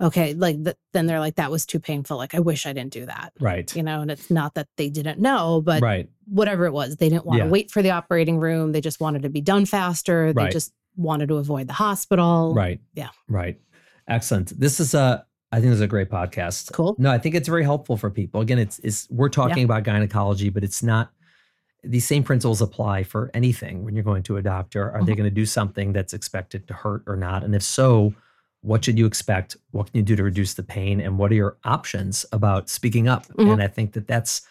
okay, 0.01 0.35
like 0.35 0.57
then 0.93 1.07
they're 1.07 1.21
like, 1.21 1.37
that 1.37 1.51
was 1.51 1.67
too 1.67 1.79
painful. 1.79 2.17
Like, 2.17 2.35
I 2.35 2.41
wish 2.41 2.67
I 2.67 2.73
didn't 2.73 2.93
do 2.93 3.07
that. 3.07 3.33
Right. 3.39 3.75
You 3.77 3.83
know, 3.83 4.01
and 4.01 4.11
it's 4.11 4.31
not 4.31 4.55
that 4.55 4.67
they 4.77 4.89
didn't 4.89 5.21
know, 5.21 5.61
but 5.61 5.83
right. 5.83 6.09
whatever 6.27 6.65
it 6.65 6.73
was, 6.73 6.97
they 6.97 7.09
didn't 7.09 7.27
want 7.27 7.39
yeah. 7.39 7.45
to 7.45 7.51
wait 7.51 7.71
for 7.71 7.83
the 7.83 7.91
operating 7.91 8.39
room. 8.39 8.73
They 8.73 8.81
just 8.81 9.01
wanted 9.01 9.23
to 9.23 9.29
be 9.29 9.43
done 9.43 9.67
faster. 9.67 10.33
They 10.33 10.45
right. 10.45 10.53
just 10.53 10.73
wanted 10.97 11.29
to 11.29 11.37
avoid 11.37 11.69
the 11.69 11.75
hospital. 11.75 12.55
Right. 12.55 12.81
Yeah. 12.95 13.11
Right. 13.29 13.61
Excellent. 14.09 14.59
This 14.59 14.81
is 14.81 14.95
a, 14.95 15.25
I 15.53 15.57
think 15.57 15.71
this 15.71 15.77
is 15.77 15.81
a 15.81 15.89
great 15.89 16.11
podcast. 16.11 16.73
Cool. 16.73 16.95
No, 16.99 17.11
I 17.11 17.19
think 17.19 17.35
it's 17.35 17.49
very 17.49 17.65
helpful 17.65 17.97
for 17.97 18.09
people. 18.11 18.41
Again, 18.41 18.59
it's, 18.59 18.79
it's 18.81 19.09
we're 19.11 19.29
talking 19.29 19.59
yeah. 19.59 19.65
about 19.65 19.83
gynecology, 19.83 20.49
but 20.49 20.63
it's 20.63 20.83
not 20.83 21.11
these 21.83 22.07
same 22.07 22.23
principles 22.23 22.61
apply 22.61 23.03
for 23.03 23.31
anything 23.35 23.85
when 23.85 23.95
you're 23.95 24.05
going 24.05 24.23
to 24.25 24.37
a 24.37 24.43
doctor. 24.43 24.91
Are 24.91 24.99
mm-hmm. 24.99 25.07
they 25.07 25.15
going 25.15 25.25
to 25.25 25.35
do 25.35 25.47
something 25.47 25.93
that's 25.93 26.15
expected 26.15 26.69
to 26.69 26.75
hurt 26.75 27.03
or 27.07 27.17
not? 27.17 27.43
And 27.43 27.55
if 27.55 27.63
so, 27.63 28.15
what 28.61 28.85
should 28.85 28.99
you 28.99 29.07
expect? 29.07 29.57
What 29.71 29.91
can 29.91 29.97
you 29.97 30.03
do 30.03 30.15
to 30.17 30.23
reduce 30.23 30.55
the 30.55 30.63
pain? 30.63 31.01
And 31.01 31.19
what 31.19 31.33
are 31.33 31.37
your 31.37 31.57
options 31.65 32.27
about 32.31 32.69
speaking 32.69 33.09
up? 33.09 33.27
Mm-hmm. 33.29 33.51
And 33.51 33.63
I 33.63 33.69
think 33.69 33.95
that 33.95 34.07
that's, 34.07 34.43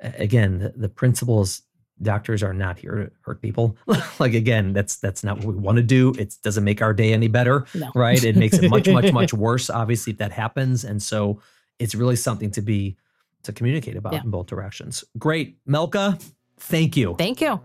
again, 0.00 0.58
the, 0.58 0.68
the 0.76 0.88
principles 0.88 1.62
doctors 2.02 2.42
are 2.42 2.52
not 2.52 2.78
here 2.78 2.96
to 2.96 3.10
hurt 3.22 3.40
people 3.40 3.76
like 4.18 4.34
again 4.34 4.72
that's 4.72 4.96
that's 4.96 5.22
not 5.22 5.38
what 5.38 5.54
we 5.54 5.60
want 5.60 5.76
to 5.76 5.82
do 5.82 6.12
it 6.18 6.34
doesn't 6.42 6.64
make 6.64 6.82
our 6.82 6.92
day 6.92 7.12
any 7.12 7.28
better 7.28 7.64
no. 7.74 7.90
right 7.94 8.24
it 8.24 8.36
makes 8.36 8.58
it 8.58 8.68
much 8.68 8.88
much 8.88 9.12
much 9.12 9.32
worse 9.46 9.70
obviously 9.70 10.12
if 10.12 10.18
that 10.18 10.32
happens 10.32 10.84
and 10.84 11.02
so 11.02 11.40
it's 11.78 11.94
really 11.94 12.16
something 12.16 12.50
to 12.50 12.60
be 12.60 12.96
to 13.44 13.52
communicate 13.52 13.96
about 13.96 14.12
yeah. 14.12 14.22
in 14.24 14.30
both 14.30 14.46
directions 14.46 15.04
great 15.18 15.56
melka 15.66 16.20
Thank 16.58 16.96
you. 16.96 17.14
Thank 17.16 17.40
you. 17.40 17.60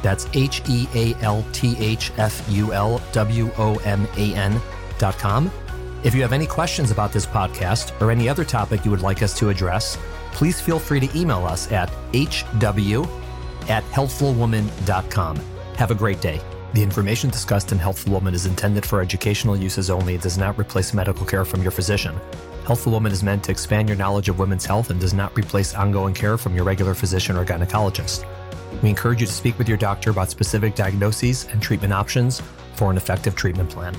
That's 0.03 0.27
H 0.35 0.63
E 0.69 0.87
A 0.95 1.15
L 1.23 1.45
T 1.53 1.77
H 1.79 2.13
F 2.19 2.45
U 2.51 2.73
L 2.73 3.01
W 3.13 3.51
O 3.57 3.77
M 3.85 4.07
A 4.17 4.35
N 4.35 4.61
dot 4.99 5.17
com. 5.19 5.51
If 6.05 6.15
you 6.15 6.23
have 6.23 6.33
any 6.33 6.47
questions 6.47 6.91
about 6.91 7.13
this 7.13 7.27
podcast 7.27 7.99
or 8.01 8.11
any 8.11 8.29
other 8.29 8.45
topic 8.45 8.85
you 8.85 8.91
would 8.91 9.03
like 9.03 9.23
us 9.23 9.39
to 9.39 9.51
address, 9.51 9.97
please 10.33 10.61
feel 10.61 10.81
free 10.81 10.99
to 10.99 11.19
email 11.19 11.47
us 11.47 11.71
at 11.71 11.91
hw 12.13 13.09
at 13.69 13.85
healthfulwoman.com. 13.85 15.37
Have 15.77 15.91
a 15.91 15.95
great 15.95 16.21
day. 16.21 16.41
The 16.75 16.83
information 16.83 17.31
discussed 17.31 17.71
in 17.71 17.79
Healthful 17.79 18.13
Woman 18.13 18.35
is 18.35 18.47
intended 18.47 18.85
for 18.85 19.01
educational 19.01 19.57
uses 19.57 19.91
only 19.91 20.15
and 20.15 20.23
does 20.23 20.39
not 20.39 20.59
replace 20.59 20.95
medical 20.95 21.27
care 21.27 21.45
from 21.45 21.63
your 21.63 21.71
physician. 21.71 22.19
Healthful 22.65 22.93
Woman 22.93 23.13
is 23.13 23.23
meant 23.23 23.45
to 23.45 23.53
expand 23.53 23.89
your 23.89 23.99
knowledge 23.99 24.29
of 24.29 24.39
women's 24.39 24.65
health 24.65 24.91
and 24.91 24.99
does 24.99 25.13
not 25.13 25.37
replace 25.37 25.75
ongoing 25.75 26.15
care 26.15 26.39
from 26.39 26.55
your 26.55 26.65
regular 26.65 26.95
physician 26.95 27.37
or 27.37 27.45
gynecologist. 27.45 28.25
We 28.83 28.89
encourage 28.89 29.21
you 29.21 29.27
to 29.27 29.33
speak 29.33 29.59
with 29.59 29.69
your 29.69 29.79
doctor 29.79 30.11
about 30.11 30.31
specific 30.31 30.75
diagnoses 30.75 31.47
and 31.51 31.61
treatment 31.61 31.93
options 31.93 32.41
for 32.75 32.91
an 32.91 32.97
effective 32.97 33.35
treatment 33.37 33.71
plan. 33.71 33.97